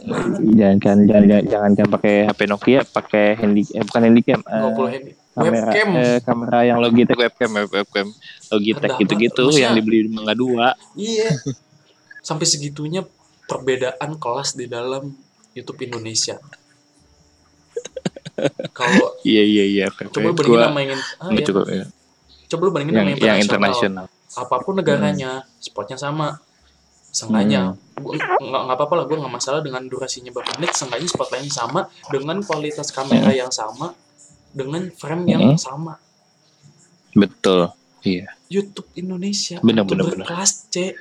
Jangan 0.51 0.79
kan 0.79 0.97
jangan 1.03 1.25
jangan 1.25 1.45
jangan, 1.45 1.71
jangan 1.75 1.91
pakai 1.91 2.15
HP 2.25 2.41
Nokia 2.47 2.81
pakai 2.87 3.27
handy 3.35 3.63
eh 3.69 3.83
bukan 3.83 4.01
handycam 4.03 4.41
eh, 4.41 4.61
50 4.65 4.89
hand 4.89 5.07
kamera 5.35 5.61
webcam. 5.67 5.89
eh, 5.95 6.19
kamera 6.23 6.59
yang 6.63 6.79
Logitech 6.79 7.19
webcam 7.19 7.51
web- 7.53 7.73
webcam 7.75 8.07
Logitech 8.49 8.93
gitu-gitu 8.97 9.45
yang 9.53 9.73
dibeli 9.73 10.05
di 10.05 10.11
Mangga 10.11 10.33
Dua. 10.33 10.73
Iya. 10.95 11.37
Sampai 12.21 12.45
segitunya 12.45 13.05
perbedaan 13.45 14.11
kelas 14.17 14.57
di 14.57 14.67
dalam 14.67 15.13
YouTube 15.55 15.85
Indonesia 15.85 16.41
kalau 18.75 19.15
iya 19.29 19.43
iya 19.45 19.65
iya 19.65 19.87
coba 19.93 20.29
lu 20.31 20.35
bandingin 20.35 20.67
sama 20.67 20.81
yang 20.83 21.01
ah, 21.23 21.31
ya. 21.31 21.45
cukup 21.47 21.65
ya. 21.71 21.85
coba 22.51 22.63
lu 22.67 22.71
bandingin 22.75 22.95
yang 22.99 23.09
sama 23.15 23.27
yang 23.29 23.39
internasional 23.41 24.07
apa 24.35 24.57
pun 24.63 24.75
negaranya 24.79 25.31
spotnya 25.63 25.99
sama 26.01 26.41
Seenggaknya, 27.15 27.79
Hmm. 27.95 28.19
nggak 28.43 28.75
apa-apa 28.75 28.95
lah, 28.99 29.05
gue 29.07 29.15
nggak 29.15 29.31
masalah 29.39 29.63
dengan 29.63 29.87
durasinya 29.87 30.35
berapa 30.35 30.59
menit. 30.59 30.75
Seenggaknya 30.75 31.07
spot 31.07 31.31
lain 31.31 31.47
sama, 31.47 31.87
dengan 32.11 32.43
kualitas 32.43 32.91
kamera 32.91 33.31
Hmm. 33.31 33.39
yang 33.47 33.53
sama, 33.55 33.95
dengan 34.51 34.91
frame 34.91 35.25
yang 35.31 35.55
Hmm. 35.55 35.55
sama. 35.55 35.95
betul 37.15 37.71
iya 38.03 38.27
YouTube 38.51 38.91
Indonesia, 38.99 39.63
Bener, 39.63 39.87
YouTuber 39.87 40.03
bener, 40.03 40.15
bener. 40.19 40.27
kelas 40.27 40.67
C, 40.67 40.99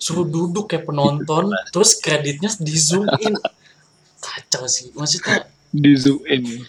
suruh 0.00 0.24
duduk 0.24 0.72
kayak 0.72 0.88
penonton, 0.88 1.52
terus 1.68 2.00
kreditnya 2.00 2.48
di 2.56 2.74
zoom 2.74 3.04
in. 3.20 3.36
Kacau 4.20 4.64
sih, 4.64 4.88
maksudnya 4.96 5.44
di 5.70 5.94
zoom 5.94 6.18
in. 6.26 6.66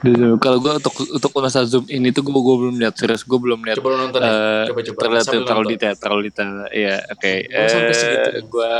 Di 0.00 0.10
zoom. 0.16 0.40
Kalau 0.40 0.56
gue 0.64 0.72
untuk 0.80 0.94
untuk 1.04 1.30
masalah 1.36 1.68
zoom 1.68 1.84
in 1.92 2.08
itu 2.08 2.24
gue 2.24 2.32
gue 2.32 2.56
belum 2.64 2.76
lihat 2.80 2.96
serius 2.96 3.20
gue 3.20 3.36
belum 3.36 3.60
lihat 3.60 3.76
coba 3.76 4.08
nonton 4.08 4.20
ya, 4.24 4.32
eh, 4.32 4.64
coba 4.72 4.80
coba. 4.80 4.98
terlihat 5.04 5.24
Sambil 5.28 5.44
terlalu 5.44 5.66
detail 5.76 5.94
terlalu 6.00 6.22
detail 6.32 6.50
iya 6.72 6.96
oke. 7.12 7.32
Segitunya. 7.92 8.42
gue 8.48 8.72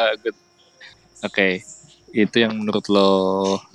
oke. 1.29 1.49
Itu 2.09 2.37
yang 2.41 2.57
menurut 2.57 2.87
lo 2.89 3.11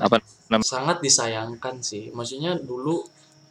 apa 0.01 0.17
Sangat 0.61 1.01
disayangkan 1.01 1.81
sih, 1.81 2.13
maksudnya 2.13 2.57
dulu 2.57 3.01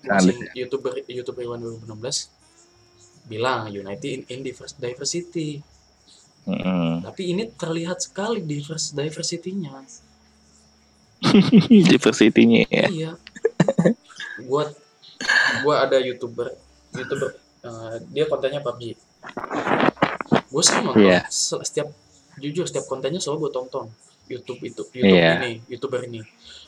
Sangat 0.03 0.35
masih 0.35 0.37
youtuber 0.55 0.93
youtuber 1.07 1.43
Iwan 1.47 1.63
2016 1.63 3.27
bilang 3.31 3.71
United 3.71 4.07
in, 4.07 4.23
in 4.27 4.39
divers- 4.43 4.79
diversity 4.79 5.63
Mm-mm. 6.43 7.07
tapi 7.07 7.23
ini 7.31 7.47
terlihat 7.49 8.03
sekali 8.03 8.43
divers 8.43 8.91
diversity-nya 8.91 9.79
diversity-nya 11.91 12.67
ya 12.67 12.87
iya 12.89 13.11
gua 14.43 14.67
gua 15.63 15.87
ada 15.87 15.99
youtuber 15.99 16.51
youtuber 16.93 17.31
eh, 17.63 17.95
dia 18.11 18.25
kontennya 18.27 18.59
PUBG 18.59 18.99
gue 20.53 20.63
Iya. 20.99 21.25
se- 21.31 21.63
setiap 21.63 21.89
jujur 22.37 22.67
setiap 22.67 22.85
kontennya 22.85 23.23
selalu 23.23 23.47
gue 23.47 23.53
tonton 23.55 23.87
YouTube 24.27 24.61
itu 24.61 24.83
YouTube 24.91 25.15
Iya. 25.15 25.39
ini 25.41 25.53
youtuber 25.67 26.03
ini 26.05 26.21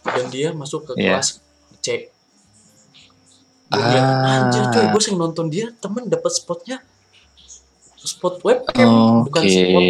dan 0.05 0.31
dia 0.31 0.55
masuk 0.55 0.87
ke 0.87 0.93
Iya. 0.97 1.19
kelas 1.19 1.29
C 1.83 1.89
gue 3.67 3.83
Ah. 3.83 4.47
anjir 4.47 4.65
coy 4.71 4.87
gue 4.87 5.01
sering 5.03 5.19
nonton 5.19 5.51
dia 5.51 5.75
temen 5.75 6.07
dapat 6.07 6.31
spotnya 6.31 6.79
spot 8.05 8.37
webcam 8.45 9.25
bukan 9.25 9.43
oke 9.43 9.49
spot 9.51 9.83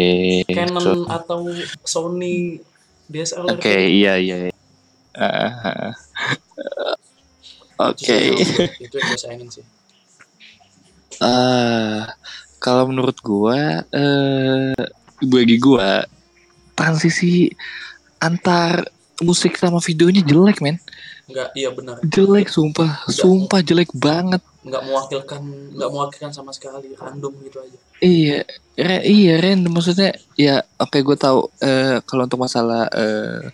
Canon 0.49 0.81
So- 0.81 1.07
atau 1.07 1.39
Sony 1.83 2.63
DSLR 3.05 3.59
oke 3.59 3.75
iya 3.75 4.15
iya 4.17 4.49
iya. 4.49 4.53
Ah, 5.13 5.51
ah. 5.63 5.93
oke. 7.87 8.03
yang- 8.03 8.35
itu 8.81 8.95
yang 8.95 9.07
gue 9.07 9.19
sayangin 9.19 9.47
sih. 9.47 9.63
Ah, 11.23 12.11
kalau 12.59 12.91
menurut 12.91 13.15
gua 13.23 13.87
eh 13.95 14.75
bagi 15.23 15.55
gua 15.55 16.03
transisi 16.75 17.47
antar 18.19 18.83
musik 19.23 19.55
sama 19.55 19.79
videonya 19.79 20.19
jelek 20.19 20.59
men 20.59 20.75
nggak 21.25 21.47
iya 21.57 21.69
benar. 21.73 21.95
Jelek 22.05 22.47
sumpah. 22.49 23.01
Sumpah 23.09 23.61
jelek 23.65 23.89
banget. 23.97 24.41
Nggak 24.61 24.83
mewakilkan 24.85 25.41
nggak 25.73 25.89
mewakilkan 25.89 26.31
sama 26.33 26.53
sekali 26.53 26.93
random 26.93 27.33
gitu 27.45 27.57
aja. 27.61 27.77
Iya 28.01 28.39
re, 28.77 28.97
iya 29.05 29.33
random. 29.41 29.71
Maksudnya 29.73 30.13
ya 30.37 30.61
oke 30.77 30.97
gue 31.01 31.17
tahu 31.17 31.49
eh 31.65 31.97
kalau 32.05 32.29
untuk 32.29 32.41
masalah 32.41 32.85
eh 32.93 33.49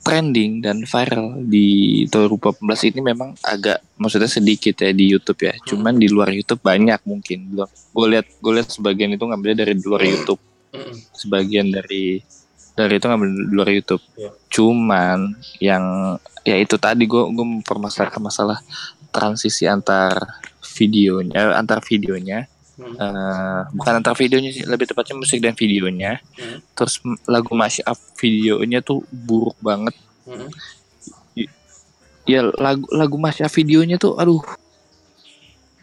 trending 0.00 0.64
dan 0.64 0.88
viral 0.88 1.44
di 1.44 2.02
tahun 2.08 2.32
2018 2.40 2.88
ini 2.88 3.00
memang 3.04 3.36
agak 3.44 3.84
maksudnya 4.00 4.32
sedikit 4.32 4.80
ya 4.80 4.90
di 4.94 5.10
YouTube 5.10 5.44
ya. 5.44 5.54
Cuman 5.66 5.98
di 5.98 6.08
luar 6.08 6.32
YouTube 6.32 6.62
banyak 6.62 7.02
mungkin. 7.04 7.54
Gue 7.90 8.06
lihat 8.06 8.26
gue 8.38 8.52
lihat 8.54 8.70
sebagian 8.70 9.12
itu 9.12 9.26
ngambilnya 9.26 9.66
dari 9.66 9.74
luar 9.78 10.02
YouTube. 10.06 10.40
Mm-mm. 10.70 10.94
sebagian 11.18 11.66
dari 11.74 12.22
dari 12.80 12.96
itu 12.96 13.06
ngambil 13.06 13.28
di 13.28 13.52
luar 13.52 13.68
YouTube. 13.68 14.02
Iya. 14.16 14.30
Cuman 14.48 15.18
yang 15.60 15.84
ya 16.42 16.56
itu 16.56 16.76
tadi 16.76 17.04
gue 17.04 17.22
gue 17.30 17.46
mempermasalahkan 17.60 18.18
masalah 18.18 18.58
transisi 19.10 19.66
antar 19.66 20.40
videonya, 20.76 21.52
antar 21.52 21.82
videonya, 21.82 22.48
Mm. 22.80 22.96
eh, 22.96 23.60
bukan 23.76 23.92
antar 24.00 24.16
videonya 24.16 24.56
sih, 24.56 24.64
lebih 24.64 24.88
tepatnya 24.88 25.12
musik 25.12 25.36
dan 25.38 25.52
videonya. 25.52 26.16
Mm. 26.32 26.64
Terus 26.72 26.96
lagu 27.28 27.52
mashup 27.52 27.92
videonya 28.16 28.80
tuh 28.80 29.04
buruk 29.12 29.52
banget. 29.60 29.92
Mm-mm. 30.24 30.48
Ya 32.24 32.40
lagu 32.56 32.88
lagu 32.88 33.16
mashup 33.18 33.52
videonya 33.52 34.00
tuh, 34.00 34.16
aduh, 34.16 34.40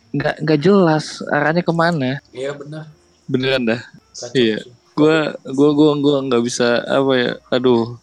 nggak 0.10 0.36
nggak 0.42 0.60
jelas 0.60 1.20
arahnya 1.28 1.62
ke 1.62 1.74
mana. 1.76 2.18
iya 2.32 2.56
benar 2.56 2.88
Beneran 3.28 3.68
dah. 3.68 3.82
kacau 4.16 4.34
Iya. 4.34 4.58
sih. 4.64 4.72
Gua 4.98 5.38
gua 5.46 5.70
gua 5.78 5.92
gua 6.02 6.18
nggak 6.26 6.44
bisa 6.44 6.82
apa 6.82 7.12
ya 7.14 7.32
aduh. 7.54 8.02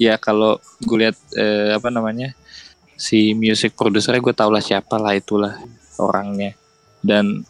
Ya 0.00 0.16
kalau 0.16 0.56
gue 0.80 0.96
lihat 0.96 1.16
eh, 1.36 1.76
apa 1.76 1.92
namanya 1.92 2.32
si 2.96 3.36
music 3.36 3.76
produsernya 3.76 4.24
gue 4.24 4.32
tau 4.32 4.48
lah 4.48 4.64
siapa 4.64 4.96
lah 4.96 5.12
itulah 5.12 5.60
orangnya. 6.00 6.56
Dan 7.04 7.44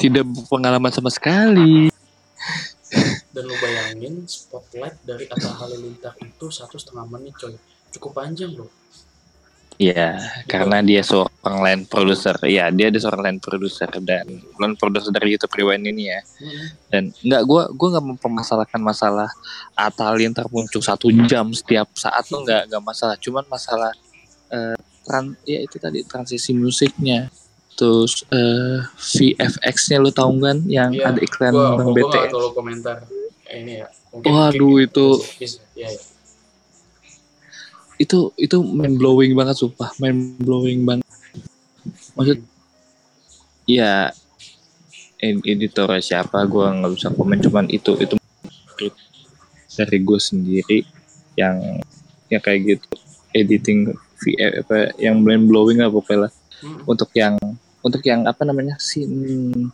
tidak 0.00 0.24
berpengalaman 0.24 0.88
sama 0.88 1.12
sekali. 1.12 1.92
Dan 3.28 3.42
lu 3.44 3.52
bayangin 3.60 4.24
spotlight 4.24 5.04
dari 5.04 5.28
Atta 5.28 5.52
Halilintar 5.60 6.16
itu 6.24 6.48
satu 6.48 6.80
setengah 6.80 7.04
menit 7.04 7.36
coy. 7.36 7.52
Cukup 7.92 8.16
panjang 8.16 8.56
loh 8.56 8.72
ya 9.78 10.18
karena 10.44 10.82
dia 10.82 11.00
seorang 11.00 11.30
line 11.62 11.82
producer. 11.84 12.34
Ya 12.44 12.66
dia 12.68 12.90
ada 12.90 12.98
seorang 12.98 13.22
line 13.24 13.38
producer 13.38 13.86
dan 14.00 14.26
line 14.52 14.74
producer 14.74 15.08
dari 15.08 15.32
YouTube 15.32 15.54
Rewind 15.54 15.86
ini 15.86 16.04
ya. 16.08 16.20
Mm-mm. 16.36 16.66
dan 16.88 17.02
nggak 17.16 17.42
gua 17.44 17.70
gua 17.70 17.88
nggak 17.94 18.06
mempermasalahkan 18.12 18.80
masalah 18.80 19.30
Atalin 19.72 20.32
termuncul 20.32 20.80
satu 20.80 21.06
jam 21.24 21.48
setiap 21.52 21.86
saat 21.94 22.26
tuh 22.26 22.42
nggak 22.42 22.68
nggak 22.68 22.82
masalah. 22.82 23.14
Cuman 23.16 23.46
masalah 23.46 23.94
eh, 24.48 24.74
tran 25.02 25.38
ya 25.44 25.58
itu 25.58 25.78
tadi 25.78 26.02
transisi 26.02 26.50
musiknya. 26.52 27.30
Terus 27.72 28.26
eh, 28.28 28.82
VFX-nya 28.82 29.96
lu 29.96 30.10
tahu 30.10 30.42
kan 30.42 30.58
yang 30.66 30.90
Iya, 30.90 31.08
ada 31.08 31.20
iklan 31.20 31.52
gua 31.52 31.66
Bang 31.72 31.86
gua 31.86 31.94
gua 31.94 32.10
BTS 32.10 32.28
terlalu 32.28 32.50
komentar 32.52 32.96
ini 33.48 33.72
ya. 33.78 33.86
Mungkin 34.08 34.26
Waduh, 34.28 34.58
mungkin- 34.58 34.84
itu- 34.84 35.18
bisa- 35.38 35.62
iya, 35.72 35.88
iya. 35.88 36.02
Itu 37.98 38.30
itu 38.38 38.56
mind 38.62 38.96
blowing 38.96 39.34
banget 39.34 39.58
sumpah. 39.58 39.90
Mind 39.98 40.38
blowing 40.40 40.86
banget. 40.86 41.06
Maksud 42.14 42.38
ya 43.66 44.14
ed- 45.18 45.44
editornya 45.44 46.00
siapa? 46.00 46.46
Gua 46.46 46.70
nggak 46.72 46.92
bisa 46.94 47.08
komen 47.10 47.38
cuman 47.42 47.66
itu 47.68 47.98
itu 47.98 48.14
dari 49.78 50.02
gue 50.02 50.18
sendiri 50.18 50.78
yang 51.38 51.58
ya 52.26 52.38
kayak 52.42 52.78
gitu. 52.78 52.86
Editing 53.30 53.94
VF 54.18 54.66
apa 54.66 54.96
yang 54.98 55.22
mind 55.22 55.46
blowing 55.46 55.78
lah 55.78 55.90
pokoknya 55.90 56.26
lah. 56.26 56.32
Mm-mm. 56.58 56.90
untuk 56.90 57.10
yang 57.14 57.38
untuk 57.86 58.02
yang 58.02 58.26
apa 58.26 58.42
namanya 58.42 58.74
scene 58.82 59.70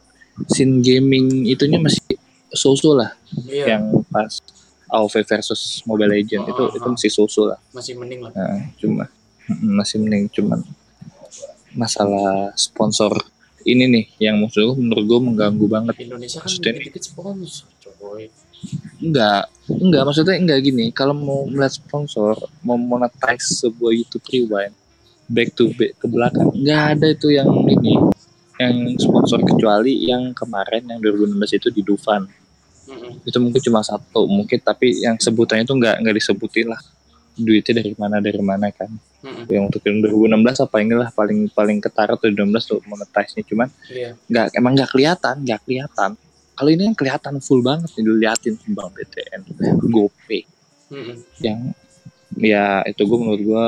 scene 0.53 0.85
gaming 0.85 1.49
itunya 1.49 1.81
masih 1.81 2.05
susu 2.53 2.93
lah. 2.93 3.17
Iya. 3.49 3.79
Yang 3.79 3.85
pas 4.13 4.33
AoV 4.95 5.15
versus 5.27 5.83
Mobile 5.85 6.15
Legend 6.15 6.47
Oh, 6.47 6.51
itu 6.55 6.63
oh, 6.63 6.69
itu 6.71 6.87
oh. 6.87 6.93
masih 6.95 7.11
susu 7.11 7.43
lah. 7.51 7.59
Masih 7.75 7.99
mending 7.99 8.21
lah. 8.23 8.33
Nah, 8.33 8.59
cuma 8.79 9.05
masih 9.59 9.99
mending. 9.99 10.31
Cuman 10.31 10.63
masalah 11.75 12.55
sponsor 12.55 13.11
ini 13.67 13.85
nih 13.91 14.05
yang 14.31 14.39
maksud 14.39 14.79
menurut 14.79 15.05
gue 15.05 15.21
mengganggu 15.21 15.67
banget. 15.67 15.95
Indonesia 16.05 16.39
kan 16.39 16.47
Maksudnya- 16.47 17.03
sponsor 17.03 17.67
coy. 17.83 18.31
Enggak 19.05 19.53
enggak 19.69 20.03
maksudnya 20.09 20.37
enggak 20.41 20.61
gini. 20.65 20.89
Kalau 20.95 21.13
mau 21.13 21.45
melihat 21.45 21.77
sponsor 21.77 22.39
mau 22.65 22.81
monetize 22.81 23.61
sebuah 23.61 23.93
YouTube 23.93 24.25
Rewind 24.31 24.73
back 25.25 25.57
to 25.57 25.73
back 25.77 25.97
ke 25.97 26.07
belakang 26.09 26.53
enggak 26.53 26.83
ada 26.97 27.07
itu 27.13 27.29
yang 27.33 27.49
ini. 27.69 27.97
Yang 28.55 29.03
sponsor 29.03 29.43
kecuali 29.43 30.07
yang 30.07 30.31
kemarin 30.31 30.87
yang 30.87 31.03
2016 31.03 31.59
itu 31.59 31.69
di 31.75 31.83
Dufan 31.83 32.23
Mm-mm. 32.85 33.25
itu 33.25 33.39
mungkin 33.41 33.61
cuma 33.65 33.81
satu 33.81 34.29
mungkin 34.29 34.61
tapi 34.61 35.01
yang 35.01 35.17
sebutannya 35.17 35.65
itu 35.65 35.75
enggak 35.75 35.97
enggak 36.01 36.17
disebutin 36.21 36.69
lah. 36.69 36.81
Duitnya 37.35 37.83
dari 37.83 37.93
mana 37.99 38.17
dari 38.23 38.43
mana 38.45 38.69
kan. 38.71 38.91
Mm-mm. 39.25 39.49
yang 39.49 39.65
untuk 39.73 39.81
yang 39.89 40.05
2016 40.05 40.69
apa 40.69 40.77
inilah 40.85 41.09
paling 41.17 41.49
paling 41.49 41.79
ketara 41.81 42.13
tuh 42.21 42.29
2016 42.29 42.71
tuh 42.71 42.81
monetize-nya. 42.85 43.43
Cuman 43.49 43.69
iya. 43.89 44.13
nggak 44.29 44.47
emang 44.61 44.73
nggak 44.77 44.91
kelihatan 44.93 45.35
nggak 45.43 45.61
kelihatan. 45.65 46.11
Kalau 46.55 46.71
ini 46.71 46.83
kan 46.93 46.95
kelihatan 46.95 47.35
full 47.43 47.65
banget 47.65 47.91
nih 47.99 48.05
diliatin 48.05 48.55
bang 48.69 48.91
BTN 48.93 49.41
GoPay. 49.89 50.43
Mm-mm. 50.93 51.17
yang 51.41 51.73
ya 52.37 52.85
itu 52.85 53.03
gue 53.09 53.19
menurut 53.19 53.43
gue 53.43 53.65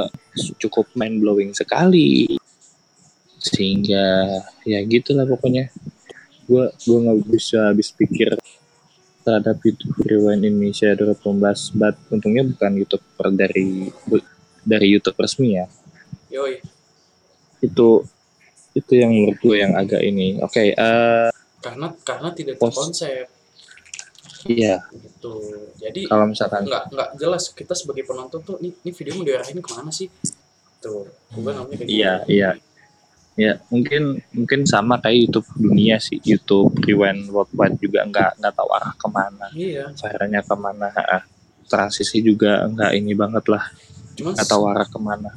cukup 0.60 0.86
mind 0.92 1.24
blowing 1.24 1.50
sekali. 1.56 2.36
Sehingga 3.40 4.28
ya 4.68 4.78
gitulah 4.84 5.24
pokoknya. 5.24 5.72
Gue 6.46 6.70
gue 6.86 6.98
nggak 7.02 7.18
bisa 7.26 7.74
habis 7.74 7.90
pikir 7.90 8.38
terhadap 9.26 9.58
YouTube 9.58 9.98
Rewind 10.06 10.46
Indonesia 10.46 10.94
2018 10.94 11.74
but 11.74 11.98
untungnya 12.14 12.46
bukan 12.46 12.72
youtuber 12.78 13.26
dari 13.34 13.90
dari 14.62 14.86
YouTube 14.86 15.18
resmi 15.18 15.58
ya 15.58 15.66
yoi 16.30 16.62
itu 17.58 17.88
itu 18.76 18.92
yang 18.94 19.10
menurut 19.10 19.38
gue 19.42 19.56
yang 19.58 19.74
agak 19.74 19.98
ini 20.06 20.38
oke 20.38 20.62
eh 20.62 21.30
karena 21.58 21.90
karena 22.06 22.28
tidak 22.30 22.62
Pos. 22.62 22.70
terkonsep 22.70 23.26
iya 24.46 24.86
gitu 24.94 25.42
jadi 25.82 26.06
kalau 26.06 26.30
misalkan 26.30 26.62
nggak 26.62 26.94
nggak 26.94 27.10
jelas 27.18 27.50
kita 27.50 27.74
sebagai 27.74 28.06
penonton 28.06 28.46
tuh 28.46 28.56
ini, 28.62 28.70
ini 28.86 28.90
video 28.94 29.18
mau 29.18 29.26
diarahin 29.26 29.58
ke 29.58 29.70
mana 29.74 29.90
sih 29.90 30.06
tuh 30.78 31.10
gue 31.34 31.50
namanya 31.50 31.82
kayak 31.82 31.90
Iya, 31.90 32.12
gitu. 32.22 32.30
iya. 32.30 32.50
Ya 33.36 33.60
mungkin 33.68 34.24
mungkin 34.32 34.64
sama 34.64 34.96
kayak 34.98 35.28
YouTube 35.28 35.48
dunia 35.60 36.00
sih. 36.00 36.16
YouTube 36.24 36.72
Rewind 36.80 37.28
Worldwide 37.28 37.76
juga 37.78 38.08
nggak 38.08 38.40
nggak 38.40 38.54
tahu 38.56 38.68
arah 38.72 38.92
ke 38.96 39.08
mana. 39.12 39.46
Iya. 39.52 39.92
Caranya 39.92 40.40
ke 40.40 40.56
mana 40.56 40.88
ha, 40.88 41.20
transisi 41.68 42.24
juga 42.24 42.64
nggak 42.66 42.90
ini 42.96 43.12
banget 43.12 43.44
lah. 43.52 43.64
Cuman 44.16 44.32
nggak 44.32 44.48
tahu 44.48 44.62
arah 44.72 44.88
ke 44.88 44.98
mana. 44.98 45.30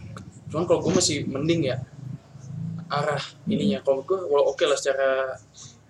Cuman 0.49 0.63
kalau 0.65 0.79
gue 0.88 0.93
masih 0.95 1.27
mending 1.27 1.75
ya 1.75 1.77
arah 2.89 3.21
ininya. 3.45 3.83
Kalau 3.83 4.01
gue 4.07 4.17
well, 4.31 4.47
oke 4.47 4.63
lah 4.63 4.79
secara 4.79 5.35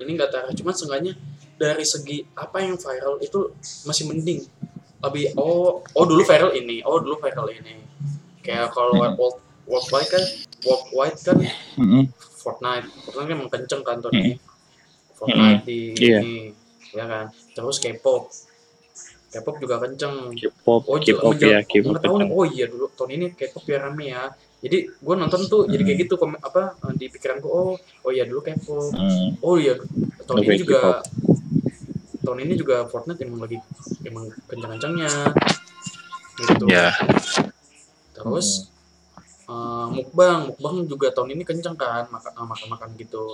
ini 0.01 0.17
nggak 0.17 0.29
terarah 0.33 0.53
cuman 0.57 0.73
seenggaknya 0.73 1.13
dari 1.59 1.85
segi 1.85 2.23
apa 2.33 2.63
yang 2.65 2.75
viral 2.75 3.21
itu 3.21 3.53
masih 3.85 4.09
mending. 4.09 4.41
Lebih 4.99 5.37
oh 5.37 5.85
oh 5.85 6.03
dulu 6.09 6.25
viral 6.25 6.57
ini 6.57 6.81
oh 6.81 6.97
dulu 6.97 7.21
viral 7.21 7.47
ini. 7.53 7.85
Kayak 8.41 8.73
kalau 8.73 8.97
Hmm. 8.97 9.13
world 9.13 9.37
worldwide 9.69 10.09
kan 10.09 10.23
worldwide 10.61 11.19
kan 11.19 11.37
Mm-mm. 11.75 12.03
Fortnite 12.35 12.87
Fortnite 13.01 13.19
kan 13.21 13.35
emang 13.35 13.49
kenceng 13.49 13.81
kan 13.81 13.97
tahun 13.99 14.13
ini 14.17 14.33
Fortnite 15.13 15.63
di 15.63 15.79
Iya. 15.95 16.19
ini 16.19 16.35
ya 16.89 17.05
kan 17.05 17.25
terus 17.51 17.77
K-pop 17.77 18.31
K-pop 19.29 19.55
juga 19.57 19.77
kenceng 19.77 20.33
K-pop 20.33 20.81
Oh, 20.83 20.97
K-pop 20.97 21.37
ya 21.37 21.61
K-pop 21.61 21.93
nggak 21.93 22.01
tahu 22.01 22.15
nih. 22.17 22.25
kenceng. 22.25 22.31
Oh 22.33 22.45
iya 22.45 22.65
dulu 22.65 22.85
tahun 22.91 23.09
ini 23.13 23.25
K-pop 23.31 23.61
ya 23.63 23.77
rame 23.79 24.05
ya. 24.07 24.23
Jadi 24.59 24.77
gue 24.89 25.15
nonton 25.15 25.41
tuh 25.45 25.61
jadi 25.63 25.85
kayak 25.85 25.99
gitu 26.01 26.13
kom- 26.15 26.35
apa 26.35 26.73
eh, 26.75 26.93
di 26.93 27.05
pikiranku 27.07 27.45
oh 27.45 27.77
oh 27.77 28.09
iya 28.09 28.25
dulu 28.25 28.41
K-pop. 28.41 28.89
Hmm, 28.89 29.37
Oh 29.39 29.55
iya 29.55 29.77
tahun 30.19 30.37
Oke, 30.39 30.49
ini 30.49 30.57
juga 30.59 30.79
K-pop. 30.81 30.97
tahun 32.19 32.37
ini 32.41 32.53
juga 32.55 32.75
Fortnite 32.85 33.21
emang 33.21 33.39
lagi 33.39 33.57
emang 34.01 34.25
kencang-kencangnya. 34.45 35.11
Gitu. 36.39 36.65
ya 36.65 36.89
Terus 38.13 38.47
eh, 39.49 39.85
mukbang, 39.89 40.53
mukbang 40.53 40.75
juga 40.85 41.09
tahun 41.09 41.33
ini 41.33 41.43
kencang 41.43 41.73
kan 41.73 42.05
makan 42.09 42.89
eh, 42.93 42.97
gitu. 43.01 43.25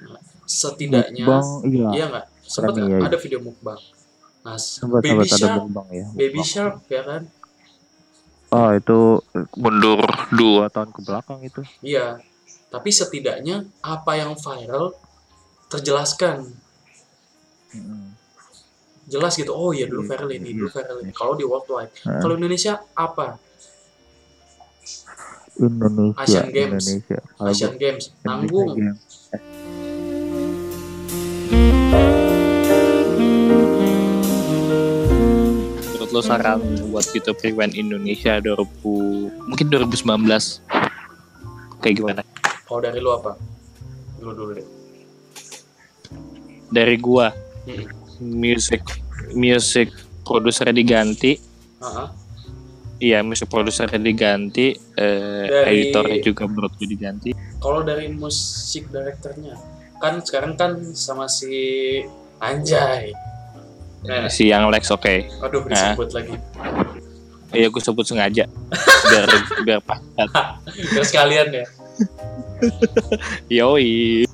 Nah, 0.00 0.22
setidaknya 0.48 1.26
Bang, 1.28 1.48
iya. 1.68 1.88
iya 1.92 2.04
nggak 2.08 2.26
sempat 2.40 2.72
nggak 2.78 3.02
iya. 3.02 3.08
ada 3.10 3.18
video 3.20 3.40
mukbang. 3.44 3.80
Nah, 4.40 4.56
Sempat 4.56 5.04
Baby 5.04 5.28
sempat 5.28 5.36
ada 5.36 5.36
Shark, 5.36 5.58
mukbang 5.60 5.88
ya. 5.92 6.06
Baby 6.16 6.40
mukbang. 6.40 6.48
Shark 6.48 6.76
ya 6.88 7.02
kan? 7.04 7.22
Oh, 8.50 8.70
itu 8.74 8.98
mundur 9.54 10.02
dua 10.34 10.66
tahun 10.72 10.90
ke 10.90 11.00
belakang 11.06 11.38
itu. 11.44 11.62
Iya, 11.84 12.18
tapi 12.72 12.90
setidaknya 12.90 13.62
apa 13.78 14.18
yang 14.18 14.34
viral 14.34 14.96
terjelaskan, 15.70 16.50
jelas 19.06 19.34
gitu. 19.38 19.54
Oh 19.54 19.70
iya 19.70 19.86
dulu 19.86 20.02
viral 20.06 20.30
ini, 20.34 20.50
dulu 20.54 20.70
viral 20.70 20.98
ini. 21.02 21.12
Kalau 21.14 21.38
di 21.38 21.46
worldwide, 21.46 21.94
kalau 22.22 22.34
Indonesia 22.34 22.82
apa? 22.94 23.38
Indonesia, 25.60 26.18
Asian 26.18 26.48
Games. 26.48 26.84
Indonesia. 26.88 27.18
Asian 27.38 27.74
Games 27.76 28.04
nanggung. 28.22 28.96
Menurut 35.92 36.10
lo 36.10 36.20
saran 36.20 36.60
buat 36.88 37.04
YouTube 37.06 37.38
Rewind 37.38 37.74
Indonesia 37.74 38.38
2000 38.38 38.64
mungkin 39.46 39.66
2019 39.68 40.64
kayak 41.80 41.94
gimana 41.94 42.22
Kalau 42.64 42.80
dari 42.80 42.98
lu 42.98 43.10
apa? 43.10 43.34
Lu 44.20 44.30
dulu 44.32 44.52
deh. 44.54 44.66
dari 46.70 46.96
gua 46.96 47.34
Hmm. 47.60 47.84
music 48.40 48.80
music 49.32 49.92
produsernya 50.24 50.72
diganti 50.72 51.36
Heeh. 51.76 52.08
Iya 53.00 53.24
music 53.24 53.48
produsernya 53.48 53.96
diganti 53.96 54.76
eh, 54.94 55.44
Dari- 55.48 55.88
editornya 55.88 56.18
juga 56.20 56.44
menurut 56.46 56.72
gue 56.76 56.86
diganti. 56.86 57.30
Kalau 57.58 57.80
dari 57.80 58.12
musik 58.12 58.92
direkturnya, 58.92 59.56
kan 59.98 60.20
sekarang 60.20 60.54
kan 60.54 60.76
sama 60.92 61.26
si 61.26 61.50
Anjay. 62.38 63.12
Nah, 64.00 64.28
si 64.32 64.48
yang 64.48 64.68
Lex 64.68 64.88
oke. 64.92 65.28
Aduh 65.44 65.64
disebut 65.64 66.08
lagi. 66.12 66.36
iya 67.50 67.66
gue 67.66 67.82
sebut 67.82 68.06
sengaja 68.06 68.46
biar 69.10 69.24
biar 69.66 69.80
pas. 69.82 69.98
Terus 70.94 71.08
sekalian 71.10 71.50
ya. 71.50 71.66
yoi. 73.60 74.24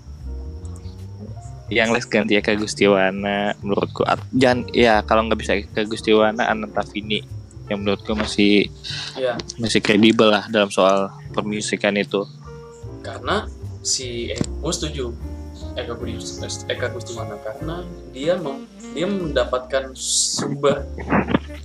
Yang 1.66 1.88
Lex 1.98 2.02
ganti 2.06 2.38
ya 2.38 2.42
ke 2.46 2.54
Gustiwana 2.54 3.58
menurutku. 3.58 4.06
Jangan 4.30 4.70
ya 4.70 5.02
kalau 5.02 5.26
nggak 5.26 5.38
bisa 5.42 5.58
ke 5.58 5.82
Gustiwana 5.82 6.46
Ananta 6.46 6.86
Vini 6.86 7.35
yang 7.66 7.82
menurutku 7.82 8.14
masih 8.14 8.70
Iya, 9.18 9.34
masih 9.58 9.80
kredibel 9.82 10.30
lah 10.30 10.46
dalam 10.50 10.70
soal 10.70 11.10
permusikan 11.34 11.96
itu. 11.98 12.22
Karena 13.02 13.46
si 13.82 14.30
eh, 14.34 14.40
gue 14.40 14.72
setuju. 14.72 15.14
Eka 15.76 15.92
Budi 15.96 16.16
Eka 16.72 16.88
karena 17.44 17.84
dia 18.12 18.36
mem, 18.40 18.64
dia 18.96 19.04
mendapatkan 19.08 19.92
sumber 19.96 20.88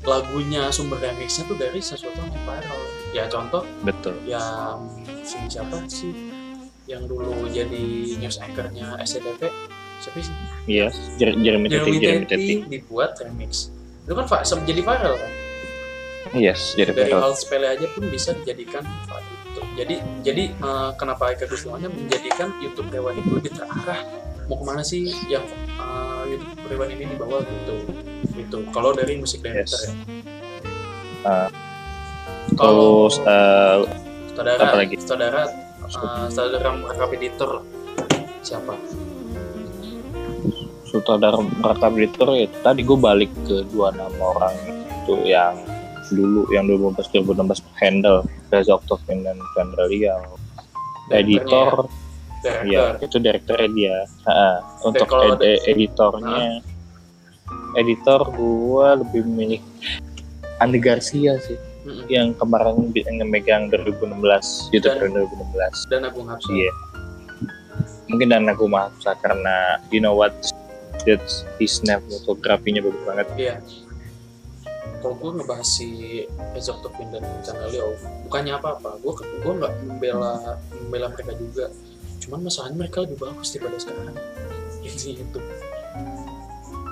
lagunya 0.03 0.67
sumber 0.67 0.99
remixnya 0.99 1.47
tuh 1.47 1.55
dari 1.55 1.79
sesuatu 1.79 2.19
yang 2.19 2.35
viral. 2.43 2.79
Ya 3.15 3.23
contoh 3.31 3.63
betul. 3.83 4.15
yang 4.27 4.83
si 5.23 5.39
siapa 5.47 5.79
sih 5.87 6.11
yang 6.87 7.07
dulu 7.07 7.47
jadi 7.51 8.15
news 8.19 8.39
anchornya 8.39 8.99
SCTV 8.99 9.47
siapa 10.03 10.17
sih? 10.19 10.35
Iya 10.67 10.87
Jer- 11.15 11.39
Jeremy 11.39 11.67
Jeremy 11.71 12.25
Teti 12.27 12.55
dibuat 12.67 13.15
remix. 13.19 13.71
Itu 14.03 14.11
kan 14.15 14.27
jadi 14.67 14.81
viral 14.83 15.15
kan 15.15 15.31
yes 16.33 16.73
Jeremy 16.73 16.97
dari 16.97 17.13
hal 17.13 17.33
sepele 17.33 17.67
aja 17.67 17.85
pun 17.91 18.05
bisa 18.07 18.31
dijadikan 18.33 18.83
gitu. 19.49 19.61
jadi 19.75 19.95
jadi 20.21 20.43
eh, 20.53 20.91
kenapa 20.95 21.31
Eka 21.31 21.45
Gustiwana 21.45 21.87
menjadikan 21.87 22.53
YouTube 22.59 22.89
Rewan 22.89 23.17
itu 23.17 23.41
diterarah 23.41 23.99
mau 24.45 24.57
ke 24.57 24.63
mana 24.63 24.81
sih 24.81 25.07
yang 25.27 25.43
eh, 25.75 26.23
YouTube 26.29 26.65
Rewan 26.67 26.89
ini 26.91 27.05
dibawa 27.07 27.41
gitu 27.41 27.75
gitu 28.31 28.57
kalau 28.71 28.91
dari 28.91 29.17
musik 29.17 29.41
director 29.41 29.77
Yes. 29.77 29.89
ya 29.89 29.93
Ah. 31.21 31.49
kalau 32.57 33.05
eh, 33.05 33.77
saudara 34.33 34.57
apa 34.57 34.75
lagi? 34.75 34.95
saudara 34.97 35.41
eh, 35.85 36.27
saudara 36.33 36.69
merangkap 36.73 37.13
editor 37.13 37.61
siapa 38.41 38.73
sutradara 40.83 41.39
merekam 41.39 41.93
editor 41.95 42.27
ya 42.35 42.47
tadi 42.59 42.81
gue 42.81 42.97
balik 42.97 43.31
ke 43.47 43.63
dua 43.69 43.95
nama 43.95 44.17
orang 44.35 44.55
itu 45.05 45.13
yang 45.23 45.55
dulu 46.11 46.45
yang 46.51 46.67
2015 46.67 47.25
2016 47.25 47.63
handle 47.79 48.19
Reza 48.51 48.75
Octavian 48.75 49.23
dan 49.23 49.37
Chandra 49.55 49.85
Liao. 49.87 50.37
Editor. 51.11 51.87
Director 52.41 52.65
ya 52.65 52.97
itu 52.97 53.17
direkturnya 53.21 53.69
dia. 53.73 53.97
Untuk 54.81 55.05
kalau 55.07 55.37
ed- 55.37 55.63
editornya. 55.69 56.61
Editor 57.71 58.27
gue 58.35 58.87
lebih 59.05 59.21
memilih 59.23 59.61
Andy 60.59 60.79
Garcia 60.79 61.39
sih 61.39 61.55
yang 62.11 62.37
kemarin 62.37 62.93
yang 62.93 63.25
megang 63.25 63.71
2016 63.73 64.69
YouTube 64.69 64.95
Dan- 65.01 65.25
2016 65.25 65.89
dan 65.89 66.01
Agung 66.05 66.27
Hapsa. 66.29 66.49
Iya. 66.51 66.71
Mungkin 68.11 68.27
dan 68.27 68.45
aku 68.51 68.67
maksa 68.67 69.15
karena 69.23 69.79
you 69.89 70.03
know 70.03 70.13
what? 70.13 70.35
That's 71.01 71.47
his 71.57 71.81
snap 71.81 72.03
fotografinya 72.27 72.83
bagus 72.85 73.01
banget. 73.07 73.27
Iya. 73.39 73.55
Kalau 75.01 75.15
gue 75.17 75.31
ngebahas 75.41 75.65
si 75.65 75.89
Ezok 76.57 76.85
Topin 76.85 77.09
dan 77.13 77.25
Chandra 77.41 77.69
Leo, 77.69 77.93
bukannya 78.25 78.53
apa-apa. 78.57 78.97
Gue 79.01 79.13
gue 79.17 79.53
nggak 79.53 79.73
membela 79.85 80.57
membela 80.77 81.07
mereka 81.09 81.33
juga. 81.37 81.65
Cuman 82.21 82.45
masalahnya 82.45 82.77
mereka 82.85 83.05
lebih 83.05 83.17
bagus 83.17 83.49
daripada 83.53 83.77
sekarang. 83.81 84.13
Intinya 84.81 85.21
itu. 85.21 85.39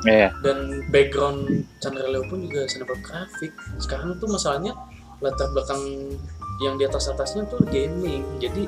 Iya 0.08 0.32
Dan 0.42 0.88
background 0.90 1.68
Chandra 1.84 2.08
Leo 2.10 2.26
pun 2.30 2.46
juga 2.46 2.66
grafik. 3.04 3.54
Sekarang 3.82 4.18
tuh 4.18 4.30
masalahnya 4.30 4.74
latar 5.20 5.52
belakang 5.52 5.82
yang 6.60 6.76
di 6.80 6.84
atas 6.88 7.10
atasnya 7.10 7.46
tuh 7.50 7.62
gaming. 7.70 8.24
Jadi 8.40 8.66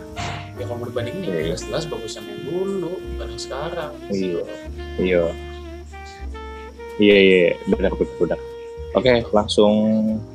ya 0.60 0.63
kalau 0.69 0.84
mau 0.84 0.88
dibandingin 0.88 1.23
ya 1.23 1.31
Iya. 1.31 1.43
jelas-jelas 1.53 1.86
bagus 1.89 2.13
yang 2.19 2.27
yang 2.29 2.41
dulu 2.45 2.93
bukan 3.15 3.27
yang 3.31 3.41
sekarang. 3.41 3.91
Iya. 4.12 4.41
iya 5.01 5.23
iya 7.01 7.17
iya 7.17 7.49
benar 7.65 7.95
benar 7.97 8.50
oke 8.91 9.32
langsung 9.32 9.73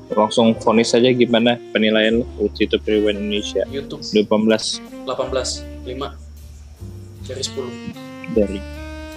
langsung 0.09 0.55
vonis 0.57 0.89
saja 0.89 1.11
gimana 1.11 1.59
penilaian 1.71 2.23
untuk 2.37 2.57
YouTube 2.57 2.85
Rewind 2.85 3.21
Indonesia 3.21 3.63
YouTube 3.69 4.01
2018 4.01 5.05
18 5.05 5.87
5 5.87 7.27
dari 7.27 7.43
10. 7.43 8.35
dari 8.35 8.59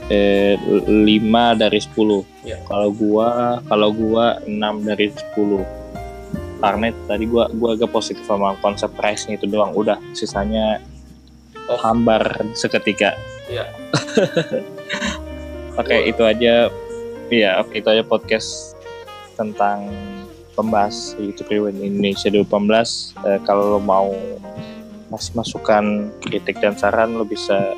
eh, 0.10 0.58
5 0.58 0.90
dari 1.56 1.80
10 1.80 2.26
Iya. 2.42 2.58
kalau 2.66 2.90
gua 2.90 3.28
kalau 3.64 3.90
gua 3.92 4.26
6 4.44 4.50
dari 4.82 5.08
10 5.08 5.62
karena 6.60 6.90
tadi 7.06 7.24
gua 7.24 7.46
gua 7.50 7.74
agak 7.74 7.90
positif 7.90 8.26
sama 8.26 8.58
konsep 8.60 8.90
price 8.92 9.24
itu 9.26 9.46
doang 9.46 9.72
udah 9.72 9.98
sisanya 10.12 10.82
Oh. 11.70 11.78
hambar 11.78 12.26
seketika 12.58 13.14
Iya. 13.46 13.70
oke 15.80 15.86
Gua- 15.88 16.02
itu 16.04 16.24
aja 16.26 16.54
iya 17.30 17.62
oke 17.62 17.78
itu 17.78 17.86
aja 17.88 18.02
podcast 18.02 18.74
tentang 19.40 19.88
pembahas 20.60 21.16
YouTube 21.16 21.48
Rewind 21.48 21.80
Indonesia 21.80 22.28
2018 22.28 23.16
Eh, 23.24 23.40
kalau 23.48 23.78
lo 23.78 23.80
mau 23.80 24.12
masih 25.08 25.34
masukan 25.40 26.12
kritik 26.20 26.60
dan 26.60 26.76
saran 26.76 27.16
lo 27.16 27.24
bisa 27.24 27.74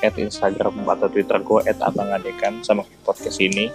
add 0.00 0.16
Instagram 0.16 0.86
atau 0.86 1.10
Twitter 1.10 1.42
gue 1.42 1.60
add 1.66 1.82
abang 1.82 2.14
adekan 2.14 2.62
sama 2.62 2.86
podcast 3.02 3.42
ini. 3.42 3.68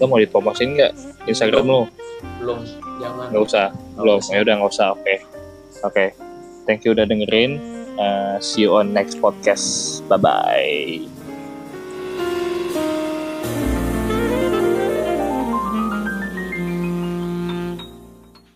Lo 0.00 0.08
mau 0.08 0.16
dipromosin 0.16 0.74
nggak 0.74 0.92
Instagram 1.28 1.68
lo? 1.68 1.82
Belum. 2.40 2.64
Jangan. 3.00 3.32
nggak 3.32 3.42
usah 3.44 3.66
belum. 3.96 4.20
ya 4.28 4.38
udah 4.40 4.54
nggak 4.60 4.72
usah 4.72 4.86
oke. 4.96 5.14
Oke 5.84 6.06
thank 6.70 6.84
you 6.86 6.92
udah 6.94 7.08
dengerin. 7.08 7.58
Eh, 8.00 8.36
see 8.40 8.64
you 8.64 8.72
on 8.78 8.94
next 8.94 9.18
podcast. 9.20 10.00
Bye 10.08 10.22
bye 10.22 11.19